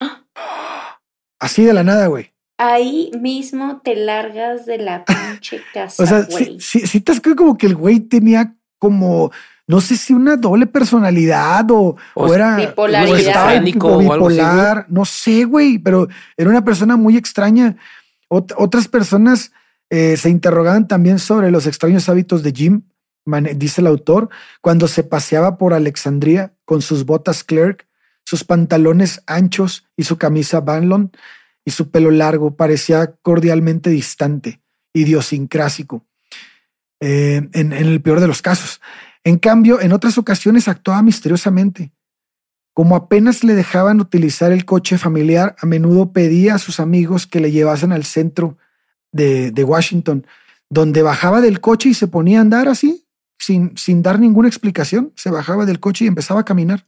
[1.40, 2.34] Así de la nada, güey.
[2.58, 6.60] Ahí mismo te largas de la pinche casa, O sea, güey.
[6.60, 9.30] sí, sí, sí te has creído como que el güey tenía como,
[9.68, 13.12] no sé si una doble personalidad o, o O era bipolaridad.
[13.12, 14.46] o estaba Esquizofrénico tipo o algo así, güey.
[14.48, 17.76] bipolar, no sé, güey, pero era una persona muy extraña.
[18.28, 19.52] Ot- otras personas
[19.90, 22.82] eh, se interrogaban también sobre los extraños hábitos de Jim,
[23.56, 24.30] dice el autor,
[24.62, 27.86] cuando se paseaba por Alexandria con sus botas clerk,
[28.24, 31.12] sus pantalones anchos y su camisa Banlon
[31.64, 34.60] y su pelo largo, parecía cordialmente distante,
[34.94, 36.06] idiosincrásico,
[37.00, 38.80] eh, en, en el peor de los casos.
[39.24, 41.92] En cambio, en otras ocasiones actuaba misteriosamente.
[42.74, 47.40] Como apenas le dejaban utilizar el coche familiar, a menudo pedía a sus amigos que
[47.40, 48.56] le llevasen al centro
[49.10, 50.26] de, de Washington,
[50.70, 53.06] donde bajaba del coche y se ponía a andar así,
[53.38, 55.12] sin, sin dar ninguna explicación.
[55.16, 56.86] Se bajaba del coche y empezaba a caminar.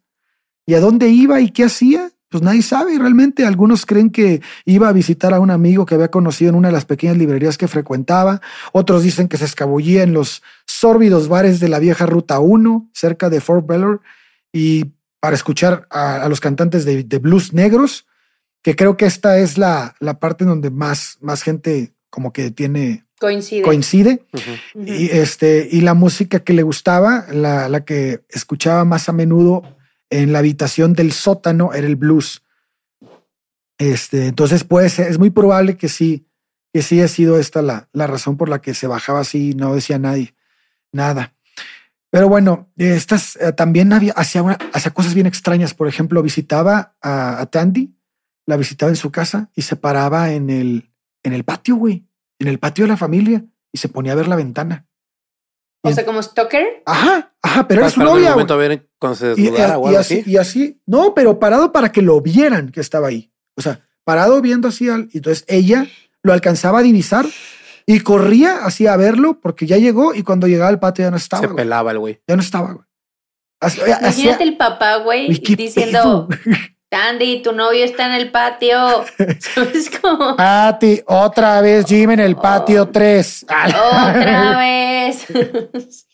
[0.66, 2.12] ¿Y a dónde iba y qué hacía?
[2.30, 3.44] Pues nadie sabe realmente.
[3.44, 6.72] Algunos creen que iba a visitar a un amigo que había conocido en una de
[6.74, 8.40] las pequeñas librerías que frecuentaba.
[8.72, 13.28] Otros dicen que se escabullía en los sórbidos bares de la vieja Ruta 1, cerca
[13.30, 14.00] de Fort Bellow,
[14.52, 18.06] y para escuchar a, a los cantantes de, de blues negros,
[18.62, 22.50] que creo que esta es la, la parte en donde más, más gente como que
[22.52, 23.62] tiene, Coincide.
[23.62, 24.24] coincide.
[24.74, 29.62] Y, este, y la música que le gustaba, la, la que escuchaba más a menudo
[30.10, 32.42] en la habitación del sótano era el blues.
[33.78, 36.26] Este, entonces, pues es muy probable que sí,
[36.72, 39.54] que sí ha sido esta la, la razón por la que se bajaba así y
[39.54, 40.34] no decía nadie,
[40.92, 41.34] nada.
[42.10, 45.74] Pero bueno, estas eh, también había, hacía, una- hacía cosas bien extrañas.
[45.74, 47.94] Por ejemplo, visitaba a, a Tandy,
[48.46, 50.90] la visitaba en su casa y se paraba en el,
[51.22, 52.04] en el patio, güey,
[52.40, 54.88] en el patio de la familia y se ponía a ver la ventana.
[55.82, 56.82] O sea, como Stalker.
[56.84, 58.32] Ajá, ajá, pero era su novia.
[58.32, 58.66] momento güey.
[58.66, 61.72] a ver cuando se Y, desnudara o y algo así, y así, no, pero parado
[61.72, 63.32] para que lo vieran que estaba ahí.
[63.56, 65.86] O sea, parado viendo así, al, y entonces ella
[66.22, 67.26] lo alcanzaba a divisar
[67.86, 71.16] y corría así a verlo porque ya llegó y cuando llegaba al patio ya no
[71.16, 71.48] estaba.
[71.48, 72.20] Se pelaba el güey.
[72.28, 72.84] Ya no estaba, güey.
[73.62, 76.68] Imagínate el papá, güey, diciendo, pedo.
[76.90, 78.76] Tandy, tu novio está en el patio.
[79.38, 80.34] ¿Sabes cómo?
[80.36, 83.46] Pati, otra vez Jim en el patio 3.
[83.48, 85.26] Otra vez.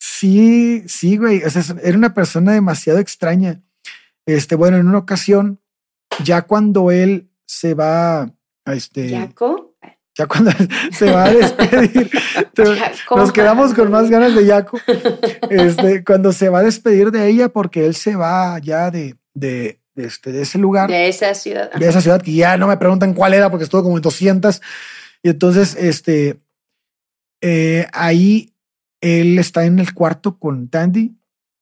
[0.00, 1.44] Sí, sí, güey.
[1.44, 3.62] O sea, era una persona demasiado extraña.
[4.26, 5.60] Este, bueno, en una ocasión,
[6.24, 9.76] ya cuando él se va, a este, ¿Yaco?
[10.16, 10.50] ya cuando
[10.90, 12.10] se va a despedir,
[13.14, 14.80] nos quedamos con más ganas de Yaco.
[15.48, 19.80] Este, cuando se va a despedir de ella, porque él se va ya de, de,
[19.94, 21.72] de este, de ese lugar, De esa ciudad.
[21.72, 24.60] de esa ciudad, que ya no me preguntan cuál era, porque estuvo como en 200.
[25.22, 26.40] Y entonces, este,
[27.40, 28.54] eh, ahí
[29.00, 31.16] él está en el cuarto con Tandy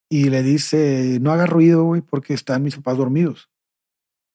[0.09, 3.51] y le dice, no haga ruido, güey, porque están mis papás dormidos.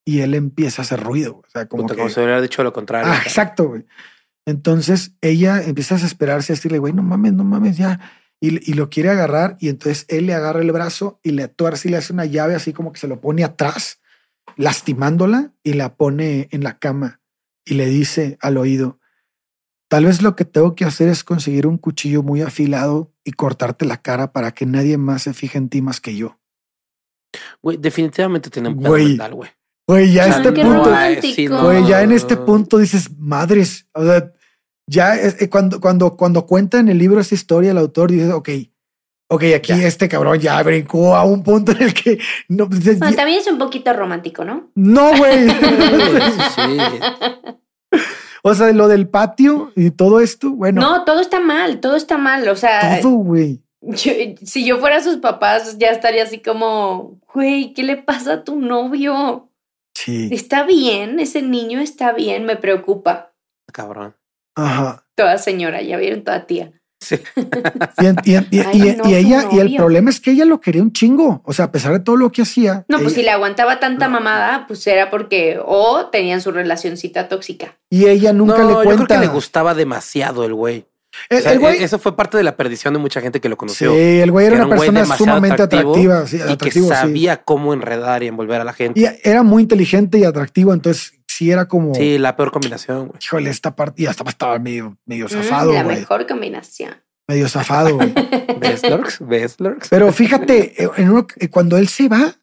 [0.04, 1.42] Y él empieza a hacer ruido.
[1.46, 2.00] O sea, como Puta, que...
[2.00, 3.12] como se hubiera dicho lo contrario.
[3.12, 3.86] Ah, exacto, güey.
[4.46, 8.00] Entonces ella empieza a desesperarse, a decirle, güey, no mames, no mames, ya.
[8.42, 11.88] Y, y lo quiere agarrar y entonces él le agarra el brazo y le tuerce
[11.88, 14.00] y le hace una llave así como que se lo pone atrás,
[14.56, 17.20] lastimándola y la pone en la cama
[17.64, 18.98] y le dice al oído,
[19.92, 23.84] Tal vez lo que tengo que hacer es conseguir un cuchillo muy afilado y cortarte
[23.84, 26.40] la cara para que nadie más se fije en ti más que yo.
[27.60, 29.08] Güey, definitivamente tiene un Güey.
[29.08, 29.50] mental, güey.
[29.86, 34.02] Güey, ya a O sea, este punto, güey, ya en este punto dices, madres, o
[34.02, 34.32] sea,
[34.92, 38.32] ya es- eh, cuando, cuando, cuando cuenta en el libro esta historia, el autor dice,
[38.32, 38.48] ok,
[39.28, 39.86] ok, aquí Ya.
[39.86, 42.18] este cabrón ya brincó a un punto en el que
[42.48, 44.70] no, dices, Bueno, también es un poquito romántico, ¿no?
[44.74, 45.48] no, güey.
[45.48, 46.78] Sí.
[48.42, 52.18] o sea, lo del patio y todo esto, bueno, No, todo está mal, todo está
[52.18, 52.48] mal.
[52.48, 53.60] O sea, todo, güey.
[53.80, 54.12] yo-
[54.44, 58.60] si yo fuera sus papás, ya estaría así como, güey, ¿qué le pasa a tu
[58.60, 59.48] novio?
[59.94, 61.20] Sí, ¿Está bien?
[61.20, 62.44] ¿Ese niño está bien?
[62.46, 63.32] Me preocupa.
[63.72, 64.14] Cabrón.
[64.54, 65.04] Ajá.
[65.14, 66.72] Toda señora, ya vieron toda tía.
[67.00, 67.16] Sí.
[68.00, 70.30] Y, en- y en- y- Ay, y- no, y ella, y el problema es que
[70.30, 71.42] ella lo quería un chingo.
[71.44, 72.84] O sea, a pesar de todo lo que hacía.
[72.88, 74.12] No, pues si le aguantaba tanta No.
[74.14, 77.76] mamada, pues era porque o tenían su relacioncita tóxica.
[77.90, 79.14] Y ella nunca no, le yo creo cuenta.
[79.16, 80.86] que le gustaba demasiado el güey.
[81.28, 83.48] El, O sea, el güey, Eso fue parte de la perdición de mucha gente que
[83.50, 83.92] lo sí, conoció.
[83.94, 86.26] el güey era una persona sumamente atractiva.
[86.26, 86.82] sí, y que sí.
[86.88, 88.98] sabía cómo enredar y envolver a la gente.
[89.00, 90.72] Y era muy inteligente y atractivo.
[90.72, 91.12] Entonces,
[91.42, 93.18] sí era como, Sí, la peor combinación, güey.
[93.22, 94.02] híjole, esta parte.
[94.02, 95.96] Y hasta estaba medio, medio Mm, zafado, la güey.
[95.98, 96.94] mejor combinación.
[97.28, 98.12] Medio zafado, güey.
[98.60, 99.18] ¿Ves, Lurks?
[99.26, 99.88] ¿Ves, Lurks?
[99.88, 102.34] Pero fíjate, eh, en uno- eh, cuando él se va,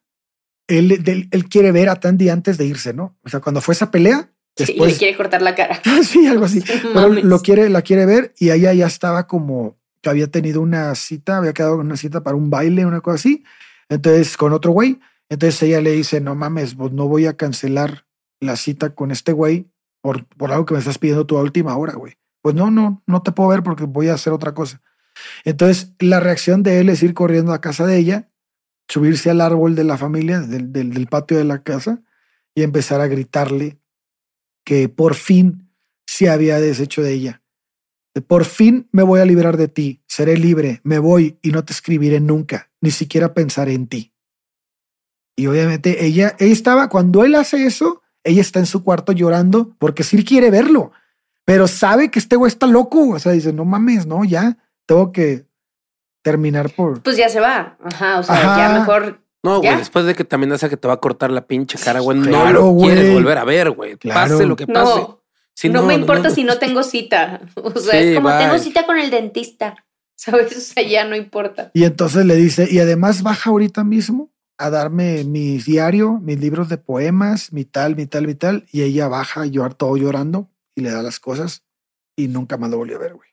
[0.67, 3.17] él, él, él quiere ver a Tandy antes de irse, ¿no?
[3.23, 4.97] O sea, cuando fue esa pelea, Sí, y le después.
[4.97, 5.81] quiere cortar la cara.
[6.03, 6.61] sí, algo así.
[6.93, 10.93] Pero lo quiere, la quiere ver y ella ya estaba como que había tenido una
[10.95, 13.43] cita, había quedado con una cita para un baile, una cosa así.
[13.89, 14.99] Entonces, con otro güey.
[15.29, 18.05] Entonces ella le dice, no mames, pues no voy a cancelar
[18.39, 19.71] la cita con este güey
[20.01, 22.13] por, por algo que me estás pidiendo tú a última hora, güey.
[22.41, 24.81] Pues no, no, no te puedo ver porque voy a hacer otra cosa.
[25.43, 28.29] Entonces, la reacción de él es ir corriendo a casa de ella,
[28.87, 32.01] subirse al árbol de la familia, del, del, del patio de la casa,
[32.55, 33.79] y empezar a gritarle
[34.63, 35.69] que por fin
[36.05, 37.41] se había deshecho de ella.
[38.27, 41.73] Por fin me voy a liberar de ti, seré libre, me voy y no te
[41.73, 44.13] escribiré nunca, ni siquiera pensaré en ti.
[45.35, 49.75] Y obviamente ella, ella estaba, cuando él hace eso, ella está en su cuarto llorando
[49.79, 50.91] porque sí quiere verlo,
[51.45, 53.09] pero sabe que este güey está loco.
[53.09, 55.45] O sea, dice, no mames, no, ya tengo que
[56.21, 57.01] terminar por...
[57.01, 57.77] Pues ya se va.
[57.83, 58.57] Ajá, o sea, Ajá.
[58.73, 59.21] ya mejor.
[59.41, 62.01] No, güey, después de que también hace que te va a cortar la pinche cara,
[62.01, 62.19] güey.
[62.21, 63.95] Claro, no lo quieres volver a ver, güey.
[63.97, 64.31] Claro.
[64.33, 64.99] Pase lo que pase.
[65.01, 65.19] No,
[65.55, 66.35] Sí, no, me importa no.
[66.35, 67.41] si no tengo cita.
[67.55, 68.37] O sea, Sí, es como bye.
[68.37, 69.75] tengo cita con el dentista.
[70.15, 70.55] ¿Sabes?
[70.57, 71.71] O sea, ya no importa.
[71.73, 74.29] Y entonces le dice, y además baja ahorita mismo
[74.59, 78.67] a darme mi diario, mis libros de poemas, mi tal, mi tal, mi tal.
[78.71, 81.63] Y ella baja a llorar todo llorando y le da las cosas
[82.15, 83.29] y nunca más lo volvió a ver, güey.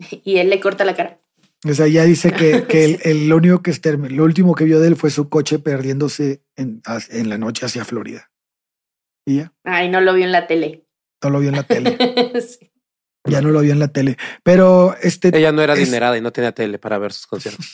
[0.24, 1.20] Y él le corta la cara.
[1.68, 3.72] O sea, ella dice que, que el, el- lo único que
[4.10, 7.84] lo último que vio de él fue su coche perdiéndose en, en la noche hacia
[7.84, 8.30] Florida.
[9.24, 10.86] Y ya, Ay, no lo vio en la tele.
[11.22, 11.96] no lo vio en la tele.
[12.40, 12.68] Sí.
[13.30, 14.16] Ya no lo vio en la tele.
[14.42, 15.28] Pero este.
[15.28, 17.64] Ella no era es- adinerada y no tenía tele para ver sus conciertos.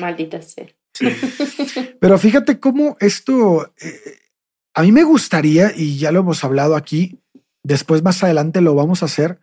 [0.00, 0.66] Maldita sea.
[2.00, 3.72] Pero fíjate cómo esto.
[3.80, 4.18] eh,
[4.74, 7.20] a mí me gustaría, y ya lo hemos hablado aquí,
[7.62, 9.40] después más adelante lo vamos a hacer.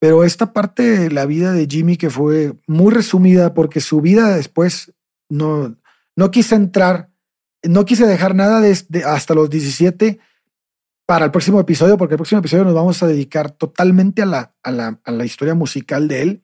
[0.00, 4.34] Pero esta parte de la vida de Jimmy que fue muy resumida porque su vida
[4.34, 4.92] después
[5.28, 5.76] no,
[6.16, 7.10] no quise entrar,
[7.62, 10.18] no quise dejar nada de, de- hasta los 17
[11.06, 14.52] para el próximo episodio, porque el próximo episodio nos vamos a dedicar totalmente a la,
[14.62, 16.42] a la, a la historia musical de él.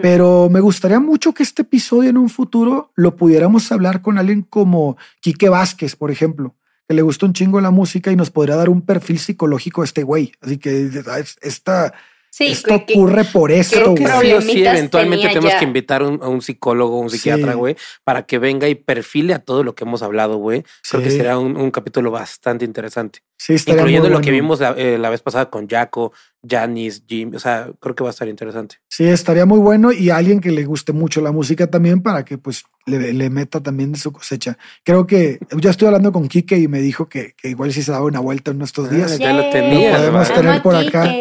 [0.00, 4.42] Pero me gustaría mucho que este episodio en un futuro lo pudiéramos hablar con alguien
[4.42, 6.54] como Quique Vázquez, por ejemplo,
[6.88, 9.84] que le gusta un chingo la música y nos podría dar un perfil psicológico a
[9.84, 10.32] este güey.
[10.40, 11.94] Así que es- esta,
[12.30, 14.12] sí, esto que- ocurre por esto, Creo que güey.
[14.12, 15.58] sí o sí, Problemitas eventualmente tenemos ya.
[15.58, 17.58] que invitar un- a un psicólogo, un psiquiatra, Sí.
[17.58, 20.64] güey, para que venga y perfile a todo lo que hemos hablado, güey.
[20.88, 23.20] Creo que será un, un capítulo bastante interesante.
[23.36, 26.12] Sí, Incluyendo muy lo que vimos la, eh, la vez pasada con Jaco,
[26.48, 27.32] Janis, Jim.
[27.34, 28.76] O sea, creo que va a estar interesante.
[28.88, 32.38] Sí, estaría muy bueno y alguien que le guste mucho la música también para que
[32.38, 34.58] pues le, le meta también de su cosecha.
[34.84, 37.92] Creo que ya estoy hablando con Quique y me dijo que, que igual si se
[37.92, 39.12] daba una vuelta en estos días.
[39.12, 39.52] Ah, ya lo Yay.
[39.52, 40.42] tenía, Lo podemos ¿verdad?
[40.42, 41.12] tener por acá.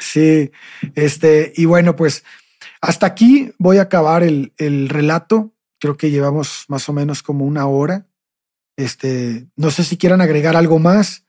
[0.00, 0.50] Sí,
[0.94, 2.24] este, y bueno, pues
[2.80, 5.52] hasta aquí voy a acabar el, el relato.
[5.80, 8.06] Creo que llevamos más o menos como una hora.
[8.76, 11.24] Este, no sé si quieran agregar algo más.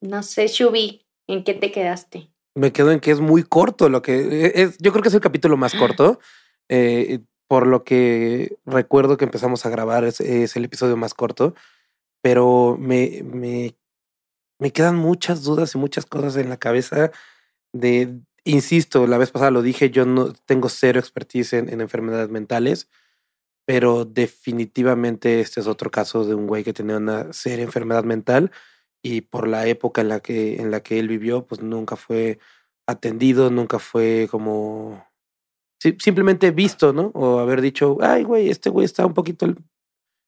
[0.00, 2.30] No sé, Shubi, ¿en qué te quedaste?
[2.54, 4.78] Me quedo en que es muy corto lo que es.
[4.78, 6.20] Yo creo que es el capítulo más corto.
[6.68, 11.54] eh, por lo que recuerdo que empezamos a grabar, es, es el episodio más corto.
[12.22, 13.76] Pero me, me,
[14.58, 17.12] me quedan muchas dudas y muchas cosas en la cabeza.
[17.72, 22.30] De, insisto, la vez pasada lo dije, yo no tengo cero expertise en, en enfermedades
[22.30, 22.88] mentales,
[23.66, 28.50] pero definitivamente este es otro caso de un güey que tenía una seria enfermedad mental
[29.02, 32.38] y por la época en la que, en la que él vivió, pues nunca fue
[32.86, 35.06] atendido, nunca fue como
[35.80, 37.10] simplemente visto, ¿no?
[37.14, 39.46] O haber dicho, ay, güey, este güey está un poquito,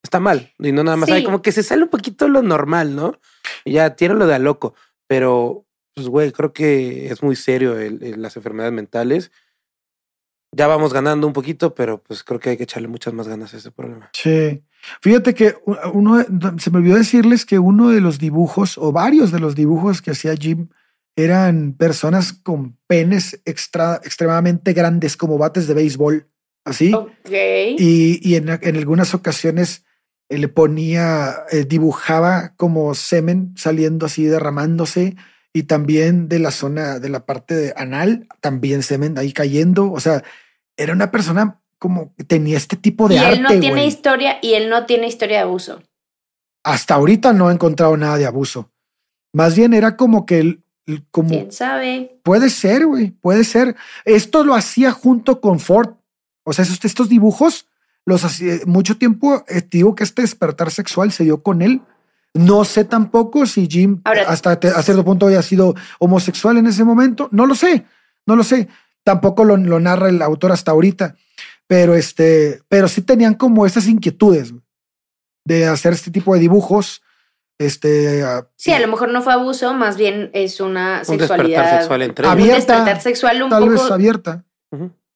[0.02, 0.52] está mal.
[0.58, 3.18] Y no nada más, hay como que se sale un poquito lo normal, ¿no?
[3.64, 4.74] Y ya tiene lo de a loco.
[5.08, 7.76] Pero, pues, güey, creo que es muy serio
[8.16, 9.32] las enfermedades mentales.
[10.54, 13.52] Ya vamos ganando un poquito, pero pues creo que hay que echarle muchas más ganas
[13.52, 14.10] a ese problema.
[14.12, 14.62] Sí.
[15.00, 15.54] Fíjate que
[15.92, 16.24] uno,
[16.58, 20.12] se me olvidó decirles que uno de los dibujos o varios de los dibujos que
[20.12, 20.68] hacía Jim
[21.16, 26.28] eran personas con penes extra, extremadamente grandes como bates de béisbol,
[26.64, 26.94] así.
[27.78, 29.84] Y, en, algunas ocasiones
[30.28, 35.16] eh, le ponía, eh, dibujaba como semen saliendo así, derramándose,
[35.52, 39.90] y también de la zona, de la parte de anal, también semen ahí cayendo.
[39.90, 40.22] O sea,
[40.76, 44.68] era una persona como tenía este tipo de y él no tiene historia y él
[44.68, 45.82] no tiene historia de abuso.
[46.64, 48.70] Hasta ahorita no he encontrado nada de abuso.
[49.32, 50.62] Más bien era como que él
[51.10, 52.18] como, ¿Quién sabe?
[52.22, 53.76] Puede ser, güey, puede ser.
[54.04, 55.94] Esto lo hacía junto con Ford.
[56.44, 57.66] O sea, estos, estos dibujos
[58.06, 59.44] los hacía mucho tiempo.
[59.48, 61.82] Eh, digo que este despertar sexual se dio con él.
[62.32, 67.28] No sé tampoco si Jim hasta a cierto punto había sido homosexual en ese momento.
[67.32, 67.84] No lo sé,
[68.26, 68.68] no lo sé.
[69.02, 71.16] Tampoco lo, lo narra el autor hasta ahorita.
[71.68, 74.52] Pero este, pero sí tenían como esas inquietudes
[75.44, 77.02] de hacer este tipo de dibujos
[77.58, 81.62] este, sí, a lo mejor no fue abuso, más bien es una sexualidad.
[81.62, 83.72] Despertar sexual entre abierta, un despertar sexual un tal poco.
[83.72, 84.44] Vez abierta.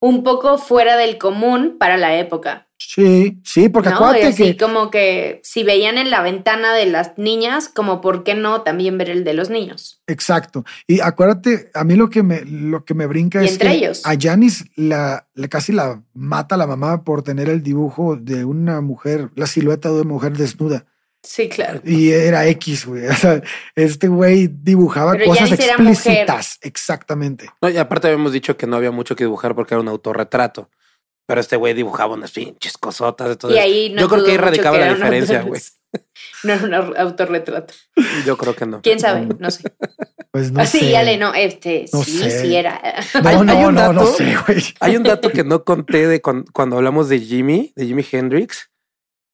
[0.00, 2.66] Un poco fuera del común para la época.
[2.94, 3.96] Sí, sí, porque ¿no?
[3.96, 8.34] acuérdate así como que si veían en la ventana de las niñas, como por qué
[8.34, 10.02] no también ver el de los niños.
[10.06, 10.66] Exacto.
[10.86, 14.02] Y acuérdate, a mí lo que me, lo que me brinca es entre que ellos?
[14.04, 19.30] a Janis la, casi la mata la mamá por tener el dibujo de una mujer,
[19.36, 20.84] la silueta de una mujer desnuda.
[21.22, 21.80] Sí, claro.
[21.86, 23.06] Y era X, güey.
[23.08, 23.40] O sea,
[23.74, 26.58] este güey dibujaba cosas explícitas.
[26.60, 27.48] Exactamente.
[27.62, 30.68] No, y aparte habíamos dicho que no había mucho que dibujar porque era un autorretrato.
[31.26, 33.38] Pero este güey dibujaba unas pinches cosotas.
[33.48, 35.60] y ahí Yo creo que ahí radicaba la diferencia, güey.
[36.42, 37.74] No era un autorretrato.
[38.26, 38.80] Yo creo que no.
[38.82, 39.28] ¿Quién sabe?
[39.38, 39.72] No sé.
[40.30, 40.90] Pues no Así, sé.
[40.90, 42.80] ya le no, este, sí, sí era.
[43.22, 44.64] No, no, no, no sé, güey.
[44.80, 48.72] Hay un dato que no conté de cuando, cuando hablamos de Jimmy, de Jimi Hendrix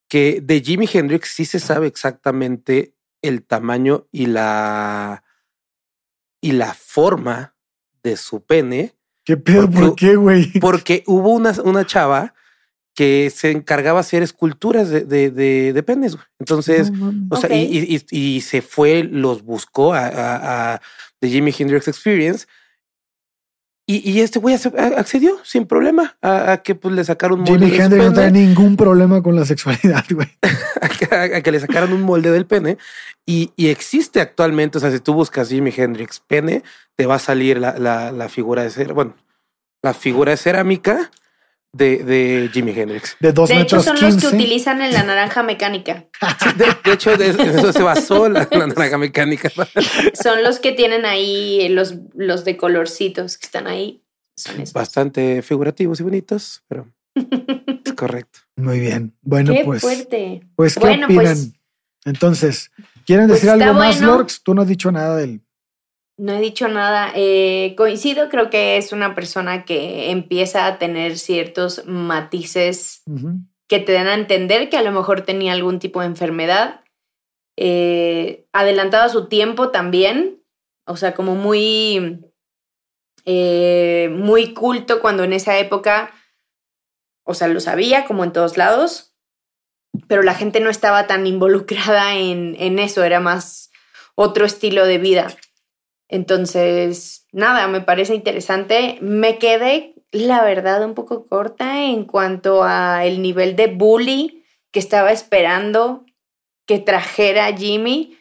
[0.08, 5.22] que de Jimi Hendrix sí se sabe exactamente el tamaño y la
[6.40, 7.56] y la forma
[8.02, 8.94] de su pene.
[9.28, 9.68] ¿Qué pedo?
[9.68, 10.50] ¿Por qué, güey?
[10.58, 12.32] Porque hubo una, una chava
[12.94, 16.16] que se encargaba de hacer esculturas de, de, de, penes.
[16.38, 16.90] Entonces,
[17.28, 20.80] o sea, y, y, y, se fue, los buscó a, a, a
[21.20, 22.46] The Jimi Hendrix Experience
[23.90, 27.66] y, este güey accedió sin problema a, que pues, le sacaron un molde.
[27.70, 30.28] Jimi Hendrix no tiene ningún problema con la sexualidad, güey.
[31.10, 32.76] a, que le sacaran un molde del pene.
[33.24, 36.64] Y, existe actualmente, o sea, si tú buscas Jimi Hendrix pene,
[36.96, 39.14] te va a salir la, la, la figura de cera, bueno,
[39.82, 41.10] la figura de cerámica
[41.72, 43.16] de, de Jimi Hendrix.
[43.20, 46.08] De dos de hecho, son los que utilizan en la naranja mecánica.
[46.56, 49.50] de, hecho, de, eso se basó la, naranja mecánica.
[50.20, 54.02] son los que tienen ahí los, los de colorcitos que están ahí.
[54.36, 56.88] Son Bastante figurativos y bonitos, pero
[57.84, 58.40] es correcto.
[58.56, 59.14] Muy bien.
[59.22, 59.82] Bueno, qué pues.
[59.82, 60.46] Fuerte.
[60.54, 61.14] Pues, ¿qué opinan?
[61.14, 61.52] Pues,
[62.04, 62.70] Entonces,
[63.04, 64.42] ¿quieren pues decir algo más, Lorx?
[64.42, 65.42] Tú no has dicho nada del
[66.18, 67.12] no he dicho nada.
[67.14, 73.02] Eh, coincido, creo que es una persona que empieza a tener ciertos matices
[73.68, 76.84] que te dan a entender que a lo mejor tenía algún tipo de enfermedad.
[77.56, 80.42] Eh, adelantado a su tiempo también,
[80.86, 82.20] o sea, como muy,
[83.24, 86.10] eh, muy culto cuando en esa época,
[87.24, 89.14] o sea, lo sabía como en todos lados,
[90.08, 93.70] pero la gente no estaba tan involucrada en, en eso, era más
[94.16, 95.28] otro estilo de vida.
[96.08, 98.98] Entonces, nada, me parece interesante.
[99.00, 104.80] Me quedé, la verdad, un poco corta en cuanto a el nivel de bully que
[104.80, 106.04] estaba esperando
[106.66, 108.16] que trajera Jimmy.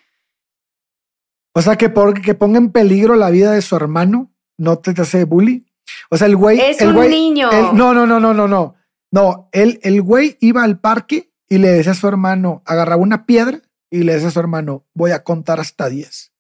[1.53, 4.99] O sea, que, por, que ponga en peligro la vida de su hermano, no te
[5.01, 5.65] hace bully.
[6.09, 6.59] O sea, el güey.
[6.59, 7.49] Es un niño.
[7.73, 8.75] no, no, no, no, no, no.
[9.11, 13.25] No, el, el güey iba al parque y le decía a su hermano, agarraba una
[13.25, 16.33] piedra y le decía a su hermano, voy a contar hasta 10.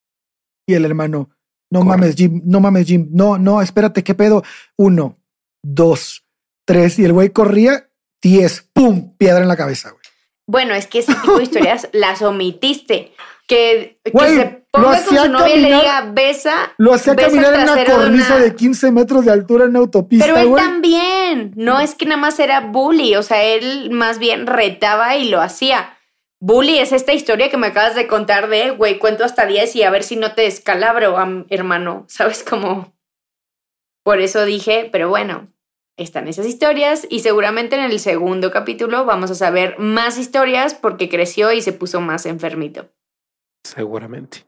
[0.67, 1.29] Y el hermano,
[1.69, 3.09] no mames, Jim, no mames, Jim.
[3.11, 4.43] No, no, espérate, ¿qué pedo?
[4.77, 5.17] Uno,
[5.61, 6.25] dos,
[6.65, 6.97] tres.
[6.99, 7.89] Y el güey corría,
[8.21, 9.15] diez, ¡pum!
[9.17, 10.01] Piedra en la cabeza, güey.
[10.47, 13.13] Bueno, es que ese tipo de historias las omitiste.
[13.47, 16.73] Que, que se ponga con su novia y le diga besa.
[16.77, 20.25] Lo hacía caminar en una cornisa de, 15 metros de altura en autopista.
[20.25, 21.53] Pero él también.
[21.55, 23.15] No es que nada más era bully.
[23.15, 25.96] O sea, él más bien retaba y lo hacía.
[26.39, 29.83] Bully es esta historia que me acabas de contar de, güey, cuento hasta 10 y
[29.83, 31.17] a ver si no te descalabro,
[31.49, 32.05] hermano.
[32.09, 32.93] ¿Sabes cómo?
[34.03, 35.51] Por eso dije, pero bueno,
[35.97, 41.09] están esas historias y seguramente en el segundo capítulo vamos a saber más historias porque
[41.09, 42.89] creció y se puso más enfermito.
[43.63, 44.45] Seguramente.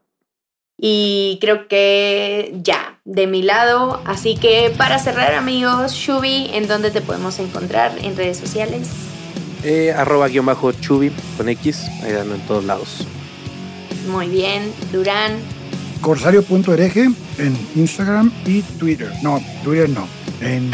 [0.78, 4.02] Y creo que ya, de mi lado.
[4.06, 9.09] Así que para cerrar, amigos, Shubi, ¿en dónde te podemos encontrar en redes sociales?
[9.64, 13.06] Eh, arroba guion bajo chubi con X, ahí ando en todos lados.
[14.10, 15.34] Muy bien, Durán.
[16.02, 19.12] Corsario.ereje en Instagram y Twitter.
[19.22, 20.08] No, Twitter no.
[20.40, 20.72] En,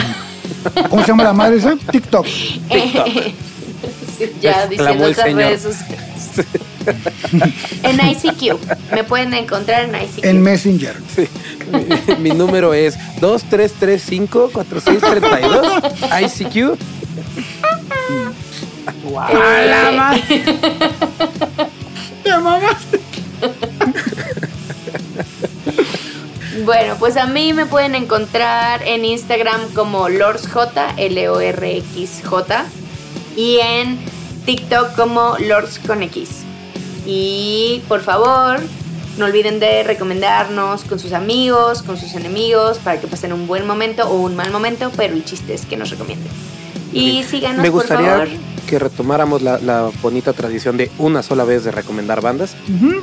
[0.90, 1.76] ¿Cómo se llama la madre esa?
[1.76, 2.26] TikTok.
[4.42, 5.38] ya Exclamó diciendo señor.
[5.40, 6.00] redes sociales.
[7.84, 8.60] en ICQ.
[8.94, 10.24] Me pueden encontrar en ICQ.
[10.26, 10.96] En Messenger.
[11.16, 11.28] Sí.
[12.20, 16.78] Mi, mi número es 2335-4632 ICQ.
[19.30, 20.46] Eh,
[22.24, 23.00] Te mamaste.
[26.64, 30.58] Bueno, pues a mí me pueden encontrar en Instagram como LordsJ,
[30.98, 32.66] L-O-R-X-J,
[33.36, 34.00] y en
[34.46, 36.30] TikTok como Lords con X.
[37.06, 38.62] Y por favor,
[39.18, 43.68] no olviden de recomendarnos con sus amigos, con sus enemigos, para que pasen un buen
[43.68, 46.32] momento o un mal momento, pero el chiste es que nos recomienden.
[46.94, 48.30] Y síganos, Me por favor.
[48.66, 52.56] Que retomáramos la, la bonita tradición de una sola vez de recomendar bandas,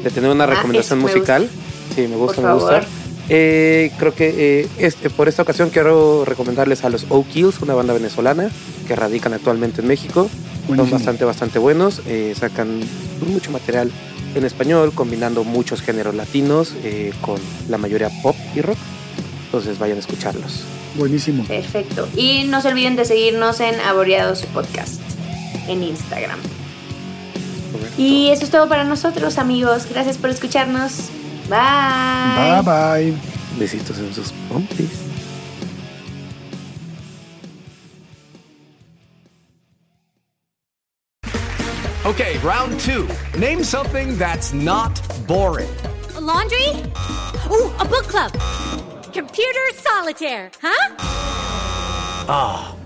[0.02, 1.48] de tener una Ah, recomendación me musical.
[1.94, 2.80] Sí, me gusta, Por me gusta.
[3.28, 7.94] Eh, creo que eh, este, por esta ocasión quiero recomendarles a los O'Kills, una banda
[7.94, 8.50] venezolana
[8.88, 10.28] que radican actualmente en México.
[10.66, 12.02] Son bastante, bastante buenos.
[12.06, 12.80] eh, sacan
[13.26, 13.90] mucho material
[14.34, 17.38] en español, combinando muchos géneros latinos eh, con
[17.68, 18.78] la mayoría pop y rock.
[19.46, 20.62] Entonces vayan a escucharlos.
[20.96, 21.44] Buenísimo.
[21.44, 22.08] Perfecto.
[22.16, 25.00] Y no se olviden de seguirnos en Aboreados Podcast
[25.68, 26.40] en Instagram.
[27.96, 29.86] Y eso es todo para nosotros, amigos.
[29.90, 31.08] Gracias por escucharnos.
[31.48, 32.62] Bye.
[32.62, 33.14] Bye bye.
[33.58, 34.90] Besitos en sus pompis.
[42.04, 43.06] Okay, round two.
[43.38, 45.70] Name something that's not boring.
[46.16, 46.68] A laundry?
[47.50, 48.32] Ooh, a book club.
[49.12, 52.72] Computer solitaire, huh?